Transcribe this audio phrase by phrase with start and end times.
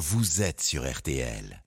[0.00, 1.62] vous êtes sur RTL.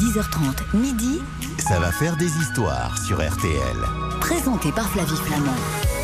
[0.00, 1.20] 10h30, midi.
[1.58, 3.76] Ça va faire des histoires sur RTL.
[4.20, 6.01] Présenté par Flavie Flamand.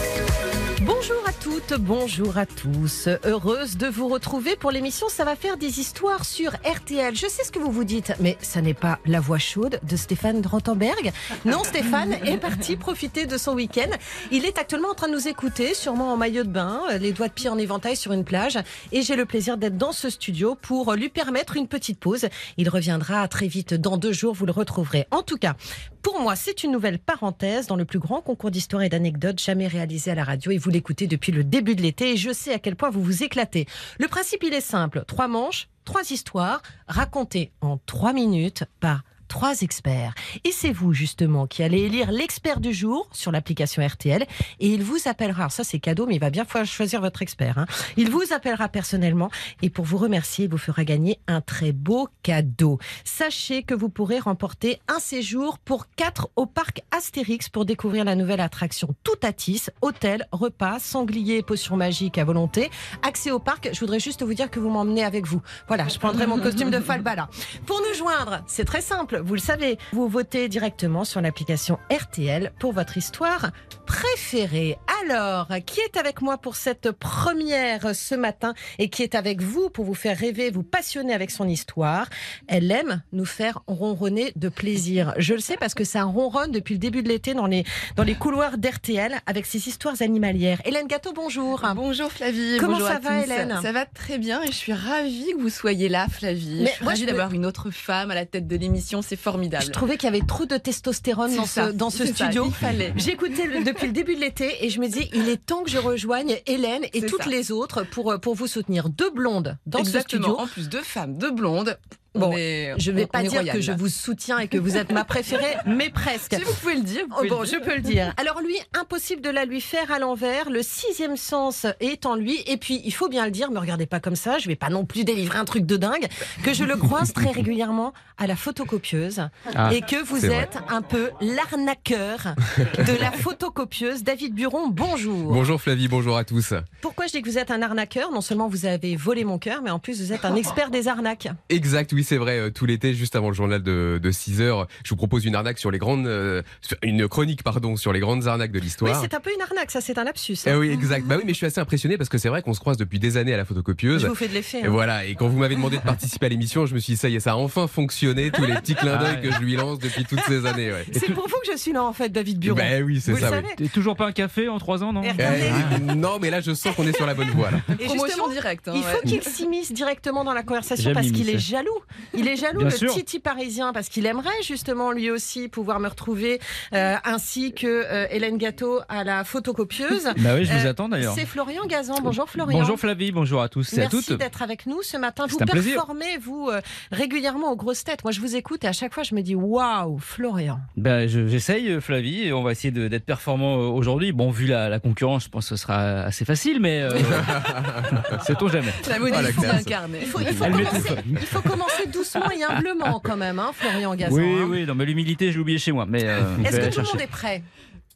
[0.82, 3.08] Bonjour à toutes, bonjour à tous.
[3.24, 7.16] Heureuse de vous retrouver pour l'émission Ça va faire des histoires sur RTL.
[7.16, 9.96] Je sais ce que vous vous dites, mais ça n'est pas la voix chaude de
[9.96, 11.12] Stéphane Rothenberg.
[11.44, 13.90] Non, Stéphane est parti profiter de son week-end.
[14.30, 17.28] Il est actuellement en train de nous écouter, sûrement en maillot de bain, les doigts
[17.28, 18.58] de pied en éventail sur une plage.
[18.92, 22.28] Et j'ai le plaisir d'être dans ce studio pour lui permettre une petite pause.
[22.56, 25.08] Il reviendra très vite dans deux jours, vous le retrouverez.
[25.10, 25.56] En tout cas,
[26.02, 29.66] pour moi, c'est une nouvelle parenthèse dans le plus grand concours d'histoire et d'anecdotes jamais
[29.66, 30.50] réalisé à la radio.
[30.50, 33.02] Et vous l'écoutez depuis le début de l'été et je sais à quel point vous
[33.02, 33.66] vous éclatez.
[33.98, 35.04] Le principe, il est simple.
[35.06, 40.14] Trois manches, trois histoires, racontées en trois minutes par trois experts.
[40.44, 44.26] Et c'est vous, justement, qui allez élire l'expert du jour sur l'application RTL.
[44.60, 47.58] Et il vous appellera, alors ça c'est cadeau, mais il va bien choisir votre expert.
[47.58, 47.66] Hein.
[47.96, 49.30] Il vous appellera personnellement
[49.62, 52.78] et pour vous remercier, il vous fera gagner un très beau cadeau.
[53.04, 58.14] Sachez que vous pourrez remporter un séjour pour quatre au parc Astérix pour découvrir la
[58.14, 62.70] nouvelle attraction Toutatis, hôtel, repas, sanglier, potions magiques à volonté.
[63.02, 65.42] Accès au parc, je voudrais juste vous dire que vous m'emmenez avec vous.
[65.66, 67.28] Voilà, je prendrai mon costume de Falbala.
[67.66, 69.78] Pour nous joindre, c'est très simple vous le savez.
[69.92, 73.50] Vous votez directement sur l'application RTL pour votre histoire
[73.86, 74.76] préférée.
[75.04, 79.70] Alors, qui est avec moi pour cette première ce matin et qui est avec vous
[79.70, 82.08] pour vous faire rêver, vous passionner avec son histoire?
[82.46, 85.14] Elle aime nous faire ronronner de plaisir.
[85.16, 87.64] Je le sais parce que ça ronronne depuis le début de l'été dans les,
[87.96, 90.60] dans les couloirs d'RTL avec ses histoires animalières.
[90.64, 91.62] Hélène Gâteau, bonjour.
[91.74, 92.58] Bonjour Flavie.
[92.60, 93.58] Comment bonjour ça va Hélène?
[93.62, 96.60] Ça va très bien et je suis ravie que vous soyez là Flavie.
[96.62, 99.16] Mais je suis moi, ravie d'avoir une autre femme à la tête de l'émission, c'est
[99.16, 99.64] formidable.
[99.66, 102.52] Je trouvais qu'il y avait trop de testostérone dans ça, ce, dans ce studio.
[102.96, 105.78] J'écoutais depuis le début de l'été et je me disais, il est temps que je
[105.78, 107.30] rejoigne Hélène et toutes ça.
[107.30, 108.88] les autres pour, pour vous soutenir.
[108.88, 110.22] Deux blondes dans Exactement.
[110.22, 110.40] ce studio.
[110.44, 111.78] En plus deux femmes, deux blondes.
[112.18, 114.48] Bon, est, Je ne vais on- pas on dire royal, que je vous soutiens et
[114.48, 116.34] que vous êtes ma préférée, mais presque.
[116.34, 117.04] Si vous pouvez le dire.
[117.08, 117.60] vous Oh, pouvez bon, le je dire.
[117.62, 118.14] peux le dire.
[118.16, 120.50] Alors lui, impossible de la lui faire à l'envers.
[120.50, 122.42] Le sixième sens est en lui.
[122.46, 124.38] Et puis, il faut bien le dire, me regardez pas comme ça.
[124.38, 126.06] Je vais pas non plus délivrer un truc de dingue.
[126.42, 129.22] Que je le croise très régulièrement à la photocopieuse.
[129.54, 130.34] Ah, et que vous vrai.
[130.42, 134.02] êtes un peu l'arnaqueur de la photocopieuse.
[134.02, 135.32] David Buron, bonjour.
[135.32, 136.54] Bonjour Flavie, bonjour à tous.
[136.80, 138.10] Pourquoi je dis que vous êtes un arnaqueur?
[138.12, 140.88] Non seulement vous avez volé mon cœur, mais en plus vous êtes un expert des
[140.88, 141.28] arnaques.
[141.48, 144.66] Exact, oui c'est vrai, euh, tout l'été, juste avant le journal de, de 6 heures,
[144.84, 146.06] je vous propose une arnaque sur les grandes...
[146.06, 146.42] euh,
[146.82, 149.00] une chronique, pardon, sur les grandes arnaques de Oui, l'histoire.
[149.00, 150.36] c'est un peu une arnaque, ça c'est un lapsus.
[150.46, 150.58] Eh hein.
[150.58, 151.06] oui, exact.
[151.06, 152.98] Bah oui, mais je suis assez impressionné parce que c'est vrai qu'on se croise depuis
[152.98, 154.02] des années à la photocopieuse.
[154.02, 154.60] Je vous fais de l'effet.
[154.60, 154.70] Et hein.
[154.70, 157.08] voilà, et quand vous m'avez demandé de participer à l'émission, je me suis dit, ça
[157.08, 159.54] y est, ça a enfin fonctionné, tous les petits clins d'œil Ah que je lui
[159.56, 160.72] lance depuis toutes ces années.
[160.72, 160.86] Ouais.
[160.92, 162.56] C'est pour vous que je suis là en fait, David Buron.
[162.56, 163.30] Ben oui, c'est ça.
[163.32, 163.48] oui.
[163.56, 166.54] T'es toujours pas un café en trois ans, non regardez, Eh, non, mais là, je
[166.54, 167.50] sens qu'on est sur la bonne voie.
[167.50, 167.58] Là.
[167.78, 168.68] Et Promotion justement, directe.
[168.68, 168.86] hein, Il ouais.
[168.92, 171.68] faut qu'il s'immisce directement dans la conversation parce qu'il est jaloux.
[172.14, 172.92] Il est jaloux, Bien le sûr.
[172.92, 176.40] Titi parisien, parce qu'il aimerait justement lui aussi pouvoir me retrouver,
[176.74, 180.04] euh, ainsi que euh, Hélène Gâteau à la photocopieuse.
[180.18, 181.14] Bah oui, je vous Euh, attends d'ailleurs.
[181.14, 181.96] C'est Florian Gazan.
[182.02, 182.58] Bonjour Florian.
[182.58, 184.18] Bonjour Flavie, bonjour à tous et à Merci toutes.
[184.18, 185.26] d'être avec nous ce matin.
[185.28, 185.74] Vous C'est plaisir.
[185.76, 186.60] performez, vous, euh,
[186.92, 188.04] régulièrement aux grosses têtes.
[188.04, 190.60] Moi, je vous écoute et à chaque fois, je me dis waouh, Florian.
[190.76, 194.12] Ben, je- J'essaye, Flavie, et on va essayer de- d'être performant aujourd'hui.
[194.12, 196.90] Bon, vu la, la concurrence, je pense que ce sera assez facile, mais euh,
[198.26, 198.72] sait-on jamais.
[198.88, 199.60] La modestie classe.
[199.60, 199.98] incarnée.
[200.02, 201.02] Il faut, il faut Elle commencer, m'étouffe.
[201.10, 204.16] il faut commencer doucement et humblement quand même, hein, Florian Gazan.
[204.16, 204.46] Oui, hein.
[204.48, 205.86] oui, non, mais l'humilité, je l'ai oublié chez moi.
[205.88, 207.42] Mais euh, Est-ce que tout le monde est prêt?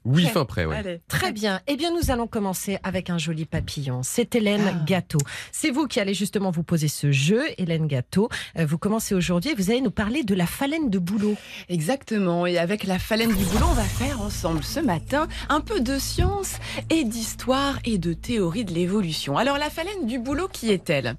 [0.04, 0.76] Oui, fin prêt, ouais.
[0.76, 1.00] Allez.
[1.08, 1.60] Très bien.
[1.66, 4.02] Eh bien, nous allons commencer avec un joli papillon.
[4.02, 4.82] C'est Hélène Ah.
[4.84, 5.18] Gâteau.
[5.52, 8.28] C'est vous qui allez justement vous poser ce jeu, Hélène Gâteau.
[8.58, 11.36] Euh, Vous commencez aujourd'hui et vous allez nous parler de la phalène de boulot.
[11.68, 12.46] Exactement.
[12.46, 15.98] Et avec la phalène du boulot, on va faire ensemble ce matin un peu de
[15.98, 16.56] science
[16.90, 19.36] et d'histoire et de théorie de l'évolution.
[19.38, 21.16] Alors, la phalène du boulot, qui est-elle?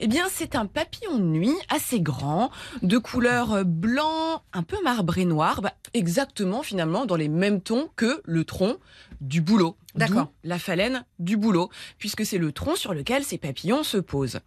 [0.00, 2.50] Eh bien, c'est un papillon de nuit assez grand,
[2.82, 8.22] de couleur blanc, un peu marbré noir, bah, exactement finalement dans les mêmes tons que
[8.26, 8.76] le tronc
[9.20, 9.76] du boulot.
[9.94, 10.30] D'accord.
[10.44, 14.40] La phalène du boulot, puisque c'est le tronc sur lequel ces papillons se posent.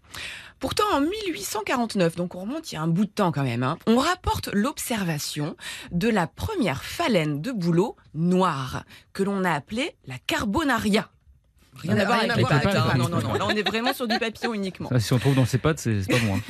[0.60, 3.64] Pourtant, en 1849, donc on remonte il y a un bout de temps quand même,
[3.64, 5.56] hein, on rapporte l'observation
[5.92, 8.84] de la première phalène de bouleau noire,
[9.14, 11.10] que l'on a appelée la carbonaria.
[11.82, 12.94] Rien à voir avec les avec hein.
[12.98, 13.34] Non, non, non.
[13.36, 14.90] Là, on est vraiment sur du papillon uniquement.
[14.92, 16.36] Ah, si on trouve dans ses pattes, c'est c'est pas bon.
[16.36, 16.42] hein.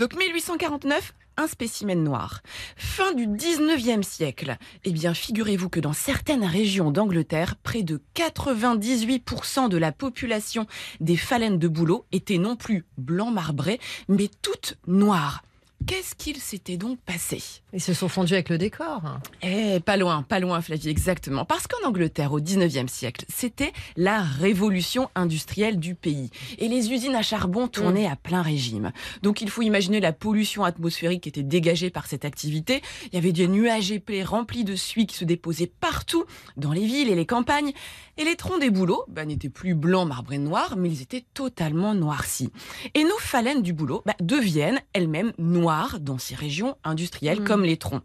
[0.00, 2.42] Donc 1849, un spécimen noir.
[2.76, 4.58] Fin du 19e siècle.
[4.84, 10.66] Eh bien, figurez-vous que dans certaines régions d'Angleterre, près de 98% de la population
[11.00, 15.42] des phalènes de bouleau étaient non plus blanc marbré, mais toutes noires.
[15.86, 17.40] qu'est-ce qu'il s'était donc passé?
[17.72, 19.02] Ils se sont fondus avec le décor.
[19.42, 21.44] Eh, pas loin, pas loin, Flavie, exactement.
[21.44, 26.30] Parce qu'en Angleterre, au 19e siècle, c'était la révolution industrielle du pays.
[26.58, 28.92] Et les usines à charbon tournaient à plein régime.
[29.22, 32.82] Donc il faut imaginer la pollution atmosphérique qui était dégagée par cette activité.
[33.06, 36.24] Il y avait des nuages épais remplis de suie qui se déposaient partout,
[36.56, 37.72] dans les villes et les campagnes.
[38.16, 41.94] Et les troncs des bouleaux bah, n'étaient plus blancs, marbrés noirs, mais ils étaient totalement
[41.94, 42.50] noircis.
[42.94, 47.44] Et nos phalènes du boulot bah, deviennent elles-mêmes noires dans ces régions industrielles Mm.
[47.44, 48.02] comme les troncs.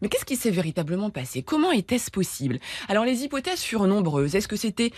[0.00, 1.42] Mais qu'est-ce qui s'est véritablement passé?
[1.42, 2.58] Comment était-ce possible?
[2.88, 4.34] Alors les hypothèses furent nombreuses.
[4.34, 4.90] Est-ce que c'était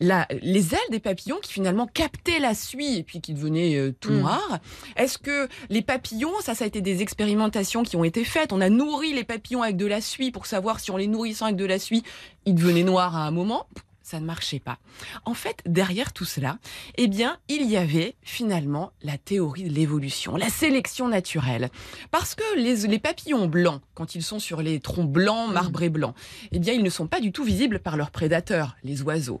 [0.00, 3.92] la- les ailes des papillons qui finalement captaient la suie et puis qui devenaient euh,
[4.00, 4.18] tout Mm.
[4.20, 4.58] noirs
[4.96, 8.52] Est-ce que les papillons, ça, ça a été des expérimentations qui ont été faites?
[8.52, 11.44] On a nourri les papillons avec de la suie pour savoir si en les nourrissant
[11.46, 12.02] avec de la suie,
[12.46, 13.66] ils devenaient noirs à un moment?
[14.02, 14.78] Ça ne marchait pas.
[15.24, 16.58] En fait, derrière tout cela,
[16.96, 21.70] eh bien, il y avait finalement la théorie de l'évolution, la sélection naturelle.
[22.10, 26.14] Parce que les, les papillons blancs, quand ils sont sur les troncs blancs, marbrés blancs,
[26.50, 29.40] eh bien, ils ne sont pas du tout visibles par leurs prédateurs, les oiseaux.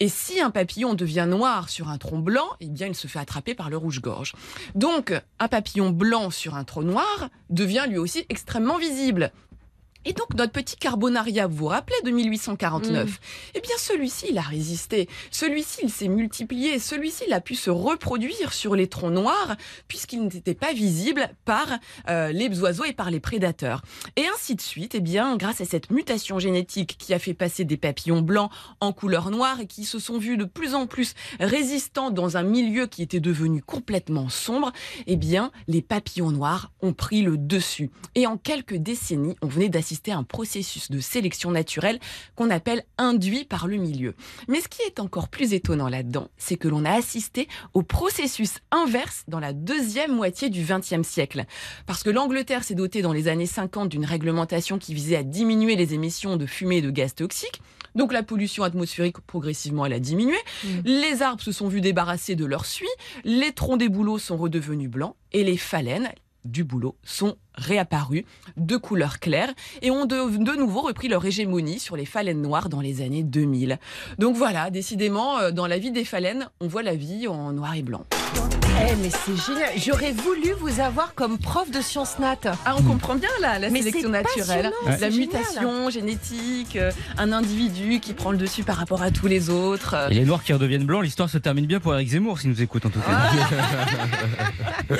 [0.00, 3.18] Et si un papillon devient noir sur un tronc blanc, eh bien, il se fait
[3.18, 4.34] attraper par le rouge-gorge.
[4.74, 9.32] Donc, un papillon blanc sur un tronc noir devient lui aussi extrêmement visible.
[10.04, 13.20] Et donc, notre petit Carbonaria, vous vous rappelez de 1849
[13.54, 15.08] Eh bien, celui-ci, il a résisté.
[15.30, 16.78] Celui-ci, il s'est multiplié.
[16.78, 19.56] Celui-ci, il a pu se reproduire sur les troncs noirs,
[19.88, 21.66] puisqu'il n'était pas visible par
[22.08, 23.82] euh, les oiseaux et par les prédateurs.
[24.16, 27.64] Et ainsi de suite, eh bien, grâce à cette mutation génétique qui a fait passer
[27.64, 31.14] des papillons blancs en couleur noire et qui se sont vus de plus en plus
[31.40, 34.72] résistants dans un milieu qui était devenu complètement sombre,
[35.06, 37.90] eh bien, les papillons noirs ont pris le dessus.
[38.14, 41.98] Et en quelques décennies, on venait d'assister à un processus de sélection naturelle
[42.36, 44.14] qu'on appelle induit par le milieu.
[44.48, 48.58] Mais ce qui est encore plus étonnant là-dedans, c'est que l'on a assisté au processus
[48.70, 51.44] inverse dans la deuxième moitié du XXe siècle.
[51.86, 55.76] Parce que l'Angleterre s'est dotée dans les années 50 d'une réglementation qui visait à diminuer
[55.76, 57.62] les émissions de fumée et de gaz toxiques.
[57.94, 60.36] Donc la pollution atmosphérique progressivement elle a diminué.
[60.84, 62.88] Les arbres se sont vus débarrassés de leur suie,
[63.24, 66.10] les troncs des bouleaux sont redevenus blancs et les phalènes
[66.44, 68.24] du boulot sont réapparus
[68.56, 69.48] de couleur claire
[69.82, 73.22] et ont de, de nouveau repris leur hégémonie sur les phalènes noires dans les années
[73.22, 73.78] 2000.
[74.18, 77.74] Donc voilà, décidément, euh, dans la vie des phalènes, on voit la vie en noir
[77.74, 78.04] et blanc.
[78.86, 79.70] Eh, mais c'est génial.
[79.76, 82.36] J'aurais voulu vous avoir comme prof de sciences nat.
[82.66, 85.12] Ah, on comprend bien là, la Mais sélection naturelle, la génial.
[85.12, 89.94] mutation génétique, euh, un individu qui prend le dessus par rapport à tous les autres.
[90.10, 92.62] Et les noirs qui redeviennent blancs, l'histoire se termine bien pour Eric Zemmour s'il nous
[92.62, 93.30] écoute en tout cas.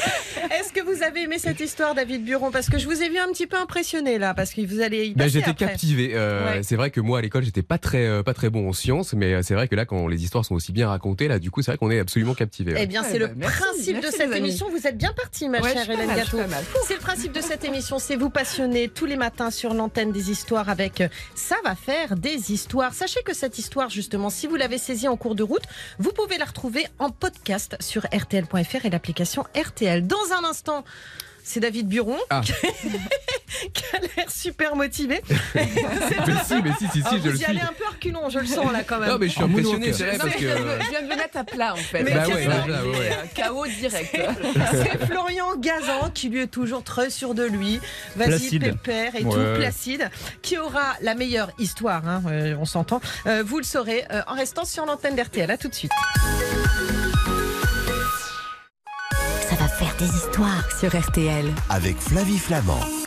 [0.58, 3.28] Est-ce que vous avez aimé cette histoire, David Parce que je vous ai vu un
[3.28, 6.12] petit peu impressionné là, parce que vous allez y Ben, j'étais captivé.
[6.14, 6.62] Euh, Ouais.
[6.62, 9.14] C'est vrai que moi à l'école j'étais pas très euh, pas très bon en sciences,
[9.14, 11.50] mais euh, c'est vrai que là quand les histoires sont aussi bien racontées, là du
[11.50, 12.74] coup c'est vrai qu'on est absolument captivé.
[12.76, 14.68] Eh bien, Ouais, c'est bah, le merci, principe merci, de cette émission.
[14.70, 16.38] Vous êtes bien parti, ma Ouais, chère Hélène mal, Gâteau.
[16.86, 20.30] C'est le principe de cette émission, c'est vous passionner tous les matins sur l'antenne des
[20.30, 21.02] histoires avec
[21.34, 22.94] Ça va faire des histoires.
[22.94, 25.62] Sachez que cette histoire, justement, si vous l'avez saisie en cours de route,
[25.98, 30.06] vous pouvez la retrouver en podcast sur rtl.fr et l'application RTL.
[30.06, 30.84] Dans un instant,
[31.44, 32.40] c'est David Buron Ah.
[33.72, 35.22] qui a l'air super motivé.
[35.54, 35.64] mais
[36.44, 37.44] si, mais si, si, si, Ah, je vous le y suis.
[37.46, 39.08] allez un peu reculons, je le sens là quand même.
[39.10, 40.64] Non mais je suis En impressionné, c'est vrai Non, parce mais je, viens de, que.
[40.78, 42.02] me- je viens de me mettre à plat en fait.
[42.02, 43.48] Mais Bah ouais, Il est, ouais.
[43.48, 44.16] KO direct.
[44.72, 47.80] C'est Florian Gazan qui lui est toujours très sûr de lui.
[48.16, 49.30] Vas-y, pépère et Ouais.
[49.54, 50.10] tout, placide.
[50.42, 53.00] Qui aura la meilleure histoire, hein, euh, on s'entend.
[53.26, 55.50] Euh, vous le saurez euh, en restant sur l'antenne d'RTL.
[55.50, 55.92] À tout de suite.
[60.04, 61.46] Des histoires sur RTL.
[61.70, 63.03] Avec Flavie Flamand.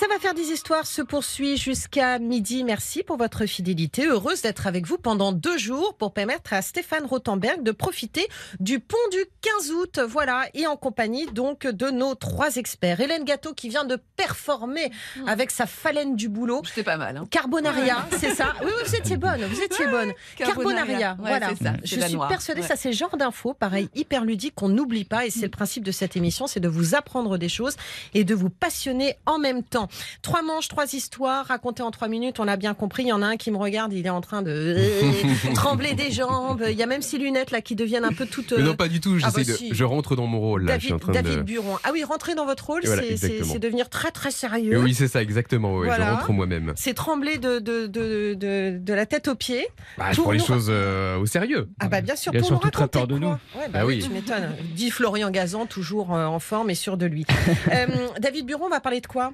[0.00, 2.64] Ça va faire des histoires se poursuit jusqu'à midi.
[2.64, 4.06] Merci pour votre fidélité.
[4.06, 8.26] Heureuse d'être avec vous pendant deux jours pour permettre à Stéphane Rothenberg de profiter
[8.60, 10.00] du pont du 15 août.
[10.08, 10.46] Voilà.
[10.54, 13.00] Et en compagnie donc de nos trois experts.
[13.00, 14.90] Hélène Gâteau qui vient de performer
[15.26, 16.62] avec sa phalène du boulot.
[16.64, 17.18] C'était pas mal.
[17.18, 17.26] Hein.
[17.30, 20.14] Carbonaria, c'est ça Oui, oui, vous étiez bonne, vous étiez bonne.
[20.38, 21.48] Carbonaria, Ouais, voilà.
[21.62, 22.66] ça, Je suis persuadée, Ouais.
[22.66, 25.84] ça c'est le genre d'infos, pareil, hyper ludique, qu'on n'oublie pas, et c'est le principe
[25.84, 27.76] de cette émission, c'est de vous apprendre des choses
[28.14, 29.89] et de vous passionner en même temps.
[30.22, 33.04] Trois manches, trois histoires, racontées en trois minutes, on l'a bien compris.
[33.04, 35.12] Il y en a un qui me regarde, il est en train de euh,
[35.54, 36.64] trembler des jambes.
[36.68, 38.52] Il y a même ses lunettes là qui deviennent un peu toutes.
[38.52, 39.70] Mais euh, non pas du tout, ah bah de, si.
[39.72, 40.78] je rentre dans mon rôle là.
[40.78, 41.42] je suis en David, train David de.
[41.42, 41.76] Buron.
[41.84, 44.78] Ah oui, rentrer dans votre rôle, Voilà, c'est- devenir très très sérieux.
[44.80, 45.72] Oui c'est ça exactement.
[45.76, 46.06] Voilà.
[46.06, 46.72] Je rentre moi-même.
[46.76, 49.66] C'est trembler de, de, de, de, de la tête aux pieds.
[49.98, 51.68] Bah, je prends les nous- choses euh, au sérieux.
[51.80, 53.80] Ah bah bien sûr, Il a pour nous surtout très peur de quoi Ouais, bah
[53.80, 54.54] Bah oui, tu m'étonnes.
[54.74, 57.24] Dit Florian Gazan, toujours en forme et sûr de lui.
[57.72, 57.86] Euh,
[58.20, 59.32] David Buron, on va parler de quoi?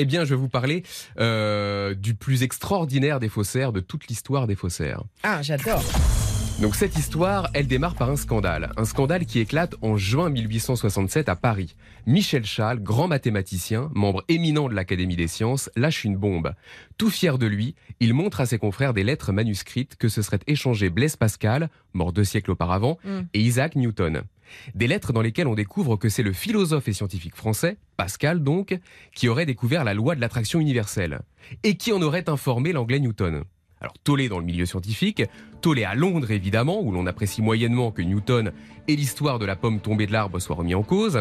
[0.00, 0.84] Eh bien, je vais vous parler
[1.18, 5.02] euh, du plus extraordinaire des faussaires, de toute l'histoire des faussaires.
[5.24, 5.82] Ah, j'adore.
[6.60, 8.72] Donc cette histoire, elle démarre par un scandale.
[8.76, 11.76] Un scandale qui éclate en juin 1867 à Paris.
[12.06, 16.52] Michel Chal, grand mathématicien, membre éminent de l'Académie des sciences, lâche une bombe.
[16.96, 20.40] Tout fier de lui, il montre à ses confrères des lettres manuscrites que se seraient
[20.48, 23.20] échangées Blaise Pascal, mort deux siècles auparavant, Mm.
[23.34, 24.22] et Isaac Newton.
[24.74, 28.78] Des lettres dans lesquelles on découvre que c'est le philosophe et scientifique français, Pascal donc,
[29.14, 31.20] qui aurait découvert la loi de l'attraction universelle,
[31.62, 33.44] et qui en aurait informé l'anglais Newton.
[33.80, 35.22] Alors tollé dans le milieu scientifique,
[35.60, 38.52] tollé à Londres évidemment, où l'on apprécie moyennement que Newton
[38.88, 41.20] et l'histoire de la pomme tombée de l'arbre soient remis en cause.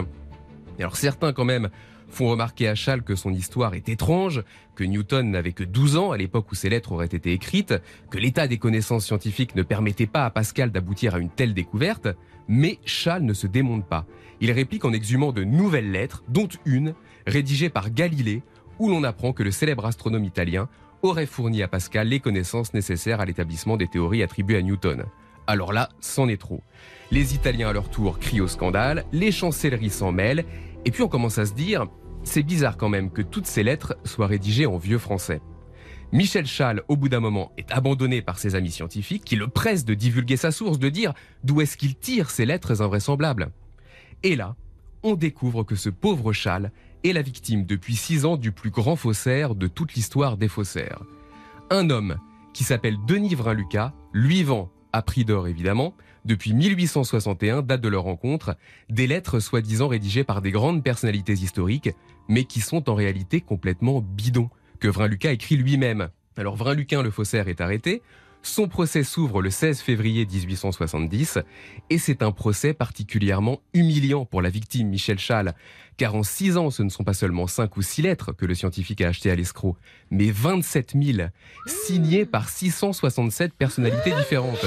[0.79, 1.69] Alors certains quand même
[2.09, 4.43] font remarquer à Chal que son histoire est étrange,
[4.75, 7.73] que Newton n'avait que 12 ans à l'époque où ces lettres auraient été écrites,
[8.09, 12.07] que l'état des connaissances scientifiques ne permettait pas à Pascal d'aboutir à une telle découverte,
[12.47, 14.05] mais Chal ne se démonte pas.
[14.39, 16.93] Il réplique en exhumant de nouvelles lettres, dont une,
[17.25, 18.43] rédigée par Galilée,
[18.79, 20.69] où l'on apprend que le célèbre astronome italien
[21.01, 25.05] aurait fourni à Pascal les connaissances nécessaires à l'établissement des théories attribuées à Newton.
[25.47, 26.61] Alors là, c'en est trop.
[27.09, 30.45] Les Italiens à leur tour crient au scandale, les chancelleries s'en mêlent,
[30.85, 31.85] et puis on commence à se dire,
[32.23, 35.41] c'est bizarre quand même que toutes ces lettres soient rédigées en vieux français.
[36.13, 39.83] Michel Chal, au bout d'un moment, est abandonné par ses amis scientifiques qui le pressent
[39.83, 43.51] de divulguer sa source, de dire d'où est-ce qu'il tire ces lettres invraisemblables.
[44.23, 44.55] Et là,
[45.03, 46.71] on découvre que ce pauvre Chal
[47.03, 51.03] est la victime depuis six ans du plus grand faussaire de toute l'histoire des faussaires.
[51.69, 52.17] Un homme
[52.53, 55.93] qui s'appelle Denis Vrin-Lucas, lui vend, à prix d'or évidemment,
[56.25, 58.55] depuis 1861, date de leur rencontre,
[58.89, 61.89] des lettres soi-disant rédigées par des grandes personnalités historiques,
[62.27, 66.09] mais qui sont en réalité complètement bidons, que Vrin-Lucas écrit lui-même.
[66.35, 68.01] Alors Vrin-Luquin, le faussaire, est arrêté,
[68.41, 71.39] son procès s'ouvre le 16 février 1870
[71.89, 75.53] et c'est un procès particulièrement humiliant pour la victime Michel Chal,
[75.97, 78.55] car en six ans, ce ne sont pas seulement cinq ou six lettres que le
[78.55, 79.75] scientifique a achetées à l'escroc,
[80.11, 81.29] mais 27 000,
[81.65, 84.65] signées par 667 personnalités différentes.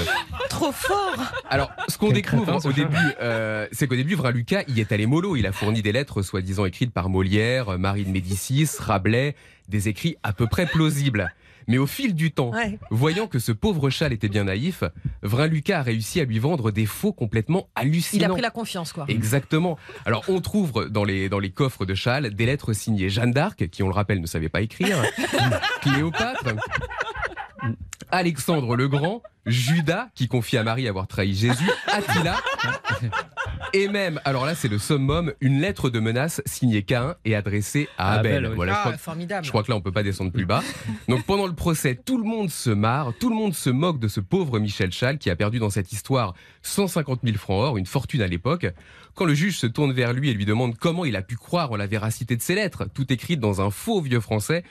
[0.48, 4.80] Trop fort Alors, ce qu'on découvre crétin, au début, euh, c'est qu'au début, Vrin-Lucas y
[4.80, 5.36] est allé mollo.
[5.36, 9.36] Il a fourni des lettres soi-disant écrites par Molière, Marie de Médicis, Rabelais,
[9.68, 11.32] des écrits à peu près plausibles.
[11.68, 12.78] Mais au fil du temps, Ouais.
[12.90, 14.82] voyant que ce pauvre Chal était bien naïf,
[15.22, 18.20] Vrin-Lucas a réussi à lui vendre des faux complètement hallucinants.
[18.20, 19.04] Il a pris la confiance, quoi.
[19.08, 19.78] Exactement.
[20.06, 23.68] Alors, on trouve dans les, dans les coffres de Chal des lettres signées Jeanne d'Arc,
[23.68, 24.96] qui, on le rappelle, ne savait pas écrire,
[25.82, 26.44] Cléopâtre,
[28.10, 32.36] Alexandre le Grand, Judas, qui confie à Marie avoir trahi Jésus, Attila,
[33.72, 37.88] et même, alors là, c'est le summum, une lettre de menace signée Cain et adressée
[37.98, 38.36] à À Abel.
[38.36, 38.56] Abel, oui.
[38.56, 39.44] Voilà, je Ah, crois, formidable.
[39.44, 40.62] je crois que là, on peut pas descendre plus bas.
[41.08, 44.08] Donc pendant le procès, tout le monde se marre, tout le monde se moque de
[44.08, 47.86] ce pauvre Michel Chal qui a perdu dans cette histoire 150 000 francs or, une
[47.86, 48.66] fortune à l'époque.
[49.14, 51.72] Quand le juge se tourne vers lui et lui demande comment il a pu croire
[51.72, 54.62] en la véracité de ses lettres, tout écrites dans un faux vieux français,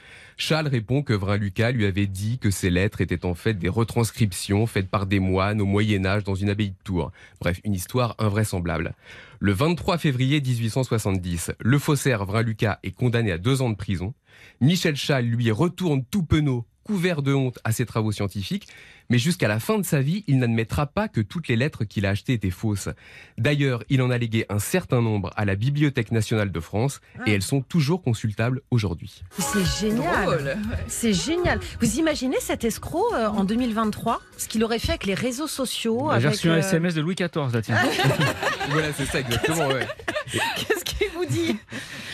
[0.41, 4.67] Chal répond que Vrin-Lucas lui avait dit que ces lettres étaient en fait des retranscriptions
[4.67, 7.11] faites par des moines au Moyen Âge dans une abbaye de Tours.
[7.41, 8.95] Bref, une histoire invraisemblable.
[9.39, 14.13] Le 23 février 1870, le faussaire Vrin-Lucas est condamné à deux ans de prison.
[14.61, 18.69] Michel Chal, lui, retourne tout penaud, couvert de honte à ses travaux scientifiques,
[19.09, 22.05] mais jusqu'à la fin de sa vie, il n'admettra pas que toutes les lettres qu'il
[22.05, 22.89] a achetées étaient fausses.
[23.37, 27.31] D'ailleurs, il en a légué un certain nombre à la Bibliothèque nationale de France, et
[27.31, 29.23] elles sont toujours consultables aujourd'hui.
[29.37, 30.59] C'est génial.
[30.87, 31.59] C'est génial.
[31.81, 36.09] Vous imaginez cet escroc euh, en 2023 Ce qu'il aurait fait avec les réseaux sociaux
[36.11, 37.77] J'ai avec, reçu un euh, SMS de Louis XIV là, tiens.
[38.69, 39.87] voilà, c'est ça exactement, ouais.
[40.31, 41.57] Qu'est-ce qu'il vous dit?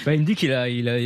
[0.05, 0.97] Bah, il me dit qu'il a, il a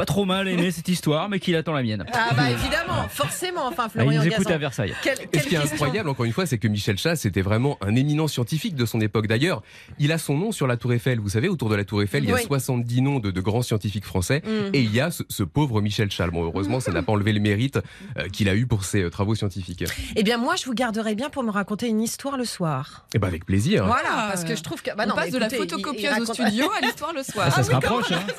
[0.00, 2.04] pas trop mal aimé cette histoire, mais qu'il attend la mienne.
[2.12, 3.66] Ah bah évidemment, forcément.
[3.66, 4.54] Enfin, Ah, il Florian nous écoute Gazan.
[4.54, 4.94] à Versailles.
[5.02, 5.74] Quelle, Et quelle ce qui est question.
[5.74, 9.00] incroyable, encore une fois, c'est que Michel Chas, c'était vraiment un éminent scientifique de son
[9.00, 9.26] époque.
[9.26, 9.62] D'ailleurs,
[9.98, 11.20] il a son nom sur la Tour Eiffel.
[11.20, 12.42] Vous savez, autour de la Tour Eiffel, il y a Oui.
[12.46, 14.42] 70 noms de, de grands scientifiques français.
[14.44, 14.74] Mm.
[14.74, 16.30] Et il y a ce, ce pauvre Michel Chal.
[16.30, 17.78] Bon, heureusement, ça n'a pas enlevé le mérite
[18.18, 19.84] euh, qu'il a eu pour ses euh, travaux scientifiques.
[20.16, 23.06] Eh bien, moi, je vous garderai bien pour me raconter une histoire le soir.
[23.14, 23.84] Et ben avec plaisir.
[23.86, 24.90] Voilà, Ah, parce que je trouve que.
[24.96, 27.12] bah On non, passe mais de la écoutez, il- il photocopieuse au studio à l'histoire
[27.12, 27.46] le soir.
[27.48, 28.20] Ah, ça se rapproche, hein.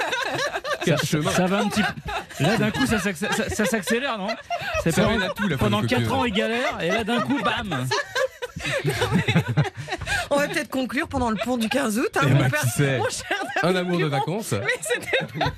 [0.84, 1.30] Ça, chemin.
[1.32, 2.44] ça va un petit peu.
[2.44, 4.28] Là, d'un coup, ça, s'acc- ça- ça s'accélère, non?
[4.84, 6.08] C'est Ça pendant, mène à tout, la pendant photocopieuse.
[6.10, 7.86] 4 ans, il galère, et là, d'un coup, bam
[10.30, 12.10] On va peut-être conclure pendant le pont du 15 août.
[12.16, 14.54] Hein, Eh mon ben, père- mon cher Un amour de vacances.
[14.82, 15.26] C'était-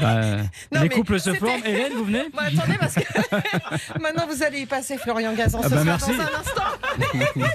[0.00, 1.62] Bah, Non, Les mais couples se forment.
[1.64, 3.00] Hélène, vous venez Bon, attendez, parce que
[4.00, 5.60] maintenant vous allez y passer, Florian Gazan.
[5.62, 6.10] Ah Ce bah, sera merci.
[6.16, 7.46] dans un instant.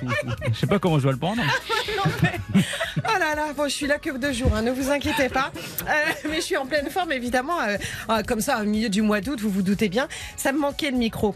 [0.54, 1.42] Je sais pas comment je dois le prendre.
[2.98, 5.52] Oh là là bon, je suis là que deux jours, hein, ne vous inquiétez pas.
[5.88, 5.94] Euh,
[6.30, 7.60] mais je suis en pleine forme, évidemment.
[7.62, 7.78] euh,
[8.10, 10.08] euh, comme ça, au milieu du mois d'août, vous vous doutez bien,
[10.38, 11.36] ça me manquait le micro.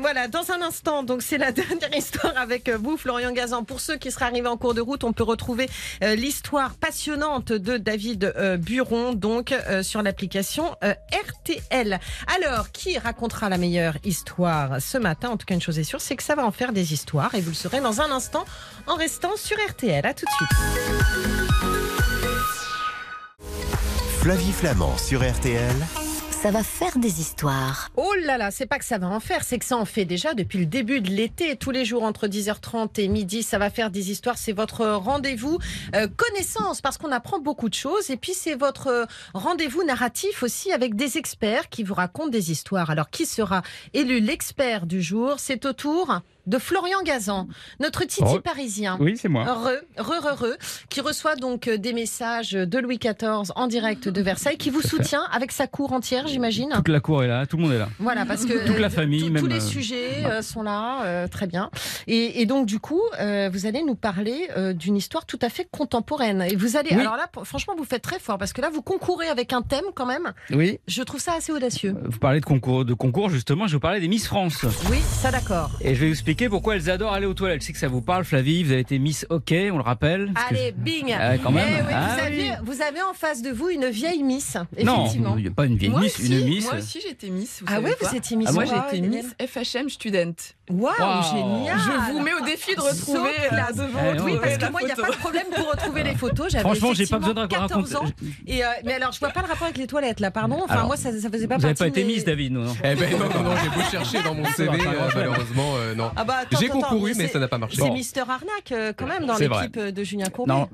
[0.00, 3.64] Voilà, dans un instant, donc c'est la dernière histoire avec euh, Florian Gazan.
[3.64, 5.68] Pour ceux qui seraient arrivés en cours de route, on peut retrouver
[6.02, 12.00] euh, l'histoire passionnante de David euh, Buron, donc euh, sur l'application RTL.
[12.36, 15.30] Alors, qui racontera la meilleure histoire ce matin?
[15.30, 17.34] En tout cas, une chose est sûre, c'est que ça va en faire des histoires
[17.34, 18.44] et vous le saurez dans un instant
[18.86, 20.04] en restant sur RTL.
[20.04, 20.48] À tout de suite.
[24.20, 25.74] Flavie Flamand sur RTL,
[26.40, 27.90] Ça va faire des histoires.
[27.98, 30.06] Oh là là, c'est pas que ça va en faire, c'est que ça en fait
[30.06, 31.54] déjà depuis le début de l'été.
[31.54, 34.38] Tous les jours entre 10h30 et midi, ça va faire des histoires.
[34.38, 35.58] C'est votre rendez-vous
[35.94, 38.08] euh, connaissance parce qu'on apprend beaucoup de choses.
[38.08, 39.04] Et puis c'est votre euh,
[39.34, 42.88] rendez-vous narratif aussi avec des experts qui vous racontent des histoires.
[42.88, 43.60] Alors qui sera
[43.92, 45.34] élu l'expert du jour?
[45.36, 48.98] C'est au tour de Florian Gazan, notre Titi Re- parisien.
[49.00, 49.44] Oui, c'est moi.
[49.46, 50.56] Heureux, heureux, heureux,
[50.88, 54.82] qui reçoit donc euh, des messages de Louis XIV en direct de Versailles, qui vous
[54.82, 56.70] soutient avec sa cour entière, j'imagine.
[56.74, 57.88] Toute la cour est là, tout le monde est là.
[58.00, 61.04] Voilà, parce que Toute la euh, famille, tous- même, tous les euh, sujets sont là,
[61.04, 61.70] euh, très bien.
[62.08, 65.68] Et, et donc du coup, euh, vous allez nous parler d'une histoire tout à fait
[65.70, 66.42] contemporaine.
[66.42, 67.00] Et vous allez, Oui.
[67.00, 69.84] alors là, franchement, vous faites très fort parce que là, vous concourez avec un thème
[69.94, 70.32] quand même.
[70.50, 70.80] Oui.
[70.88, 71.94] Je trouve ça assez audacieux.
[72.04, 74.64] Vous parlez de concours, de concours justement, je vous parler des Miss France.
[74.90, 75.70] Oui, ça d'accord.
[75.80, 77.60] Et je vais vous expliquer pourquoi elles adorent aller aux toilettes.
[77.62, 80.32] Je sais que ça vous parle, Flavie, vous avez été Miss Hockey, on le rappelle.
[80.34, 81.14] que Allez, bing.
[81.18, 81.66] Ah, quand même.
[81.70, 82.26] Eh oui, Ah vous, oui.
[82.50, 85.34] avez, vous avez en face de vous une vieille Miss, je- Non, effectivement.
[85.36, 86.64] il n'y a pas une vieille Moi Miss, aussi, une Miss.
[86.64, 87.60] Moi aussi, j'étais Miss.
[87.60, 88.48] Vous Ah pas vous étiez Miss.
[88.50, 90.32] Ah, Moi, été Hélène Miss FHM Student.
[90.70, 91.22] Waouh, Wow.
[91.32, 91.78] génial.
[91.78, 93.70] Je vous mets au défi de retrouver So classe.
[93.78, 95.46] euh, de vous Eh, oui, Parce que la moi, il n'y a pas de problème
[95.54, 96.54] pour retrouver les photos.
[96.56, 98.04] Franchement, j'ai pas effectivement besoin de 14 ans.
[98.46, 100.60] Et euh, mais alors, je vois pas le rapport avec les toilettes, là, pardon.
[100.62, 102.24] Enfin, Alors, moi, ça, ça faisait pas Vous n'avez partie pas été de mes- Miss,
[102.24, 102.74] David, non, non.
[102.84, 105.94] Eh ben non, non, non, j'ai beau chercher dans mon CV, pas euh, malheureusement, euh,
[105.96, 106.12] non.
[106.14, 107.76] Ah bah, attends, J'ai concouru, mais c'est- ça n'a pas marché.
[107.76, 107.92] C'est Bon.
[107.94, 110.52] Mister Arnaque, euh, quand même, dans l'équipe euh, de Julien Courbet.
[110.52, 110.68] Non.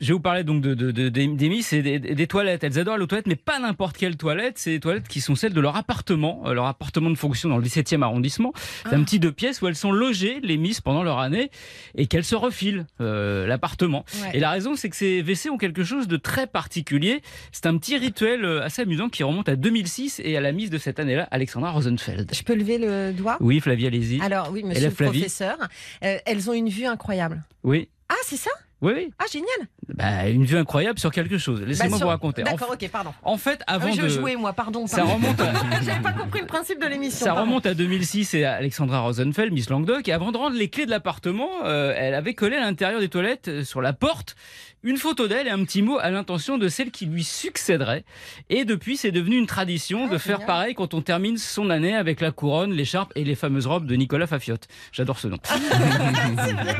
[0.00, 2.62] Je vais vous parler donc de, de- de- des, Miss et des, des toilettes.
[2.62, 4.58] Elles adorent aux toilettes, mais pas n'importe quelle toilette.
[4.58, 7.58] C'est des toilettes qui sont celles de leur appartement, euh, leur appartement de fonction dans
[7.58, 8.52] le 17e arrondissement.
[8.88, 11.50] C'est un petit deux pièces où elles sont logées, les Miss, pendant leur année,
[11.96, 14.04] et qu'elles se refilent euh, l'appartement.
[14.22, 14.36] Ouais.
[14.36, 17.22] Et la raison, c'est que ces WC ont quelque chose de très particulier.
[17.52, 20.70] C'est un petit rituel euh, assez amusant qui remonte à 2006 et à la Miss
[20.70, 22.30] de cette année-là, Alexandra Rosenfeld.
[22.34, 23.36] Je peux lever le doigt?
[23.40, 24.20] Oui, Flavie, allez-y.
[24.20, 25.56] Alors, oui, monsieur Élève le professeur.
[26.04, 27.42] euh, elles ont une vue incroyable.
[27.64, 27.88] Oui.
[28.08, 28.50] Ah, c'est ça?
[28.80, 29.10] Oui, oui.
[29.18, 29.48] Ah, génial.
[29.94, 31.62] Bah, une vue incroyable sur quelque chose.
[31.62, 32.42] Laissez-moi Bah, sur- vous raconter.
[32.42, 33.10] En D'accord, ok, pardon.
[33.22, 34.08] En fait, Ah avant je de.
[34.08, 34.86] jouais, moi, pardon.
[34.86, 35.52] Ça remonte à-
[35.84, 37.24] J'avais pas compris le principe de l'émission.
[37.24, 37.42] Ça pardon.
[37.48, 40.06] remonte à 2006 et à Alexandra Rosenfeld, Miss Languedoc.
[40.08, 43.08] Et avant de rendre les clés de l'appartement, euh, elle avait collé à l'intérieur des
[43.08, 44.36] toilettes, euh, sur la porte,
[44.84, 48.04] une photo d'elle et un petit mot à l'intention de celle qui lui succéderait.
[48.50, 50.46] Et depuis, c'est devenu une tradition Ah, de faire génial.
[50.46, 53.94] pareil quand on termine son année avec la couronne, l'écharpe et les fameuses robes de
[53.96, 54.68] Nicolas Fafiotte.
[54.92, 55.38] J'adore ce nom.
[55.44, 56.76] C'est vrai.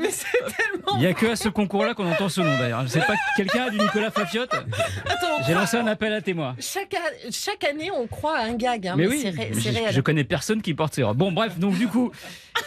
[0.00, 0.96] Mais c'est tellement.
[0.96, 2.82] Il n'y a que à ce concours-là qu'on entend ce nom d'ailleurs.
[2.82, 4.54] Je sais pas, quelqu'un a du Nicolas Fafiotte
[5.46, 6.54] J'ai lancé un appel à témoins.
[6.60, 8.86] chaque, a- chaque année, on croit à un gag.
[8.88, 9.92] hein, Mais mais oui, c'est ré- je, c'est réel.
[9.92, 11.16] je connais personne qui porte ces robes.
[11.16, 12.10] Bon, bref, donc du coup,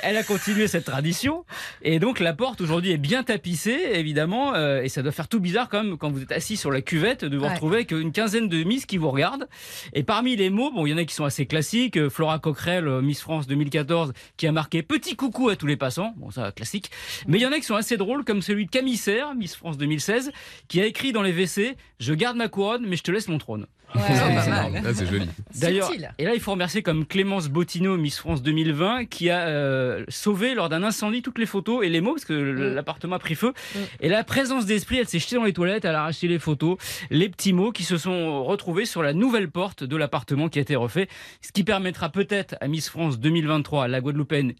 [0.01, 1.45] elle a continué cette tradition.
[1.81, 4.53] Et donc la porte aujourd'hui est bien tapissée, évidemment.
[4.55, 6.81] euh, et ça doit faire tout bizarre quand même quand vous êtes assis sur la
[6.81, 7.53] cuvette de vous Ouais.
[7.53, 9.47] retrouver avec une quinzaine de Miss qui vous regardent.
[9.93, 11.97] Et parmi les mots, bon, il y en a qui sont assez classiques.
[11.97, 15.77] Euh, Flora Coquerel, euh, Miss France 2014, qui a marqué petit coucou à tous les
[15.77, 16.13] passants.
[16.17, 16.91] Bon, ça, classique.
[17.27, 19.55] Mais il y en a qui sont assez drôles, comme celui de Camille Serre, Miss
[19.55, 20.31] France 2016,
[20.67, 23.37] qui a écrit dans les WC Je garde ma couronne, mais je te laisse mon
[23.37, 23.65] trône.
[23.95, 24.01] Ouais,
[24.83, 25.25] ouais, c'est joli.
[25.59, 30.03] D'ailleurs, et là, il faut remercier comme Clémence Bottineau, Miss France 2020, qui a euh,
[30.09, 32.75] sauvé lors d'un incendie toutes les photos et les mots, parce que Mm.
[32.75, 33.53] l'appartement a pris feu.
[33.75, 33.79] Mm.
[34.01, 36.77] Et la présence d'esprit, elle s'est jetée dans les toilettes, elle a arraché les photos,
[37.09, 40.61] les petits mots qui se sont retrouvés sur la nouvelle porte de l'appartement qui a
[40.61, 41.07] été refait,
[41.41, 44.53] ce qui permettra peut-être à Miss France 2023, la Guadeloupéenne,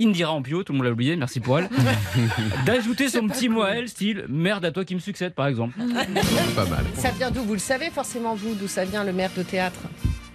[0.00, 1.68] Indira Ampio, tout le monde l'a oublié, merci pour elle,
[2.64, 5.78] d'ajouter son petit mot à elle, style merde à toi qui me succède par exemple.
[6.56, 6.84] Pas mal.
[6.96, 7.42] Ça vient d'où?
[7.42, 9.80] Vous le savez forcément, vous, d'où ça vient le maire de théâtre?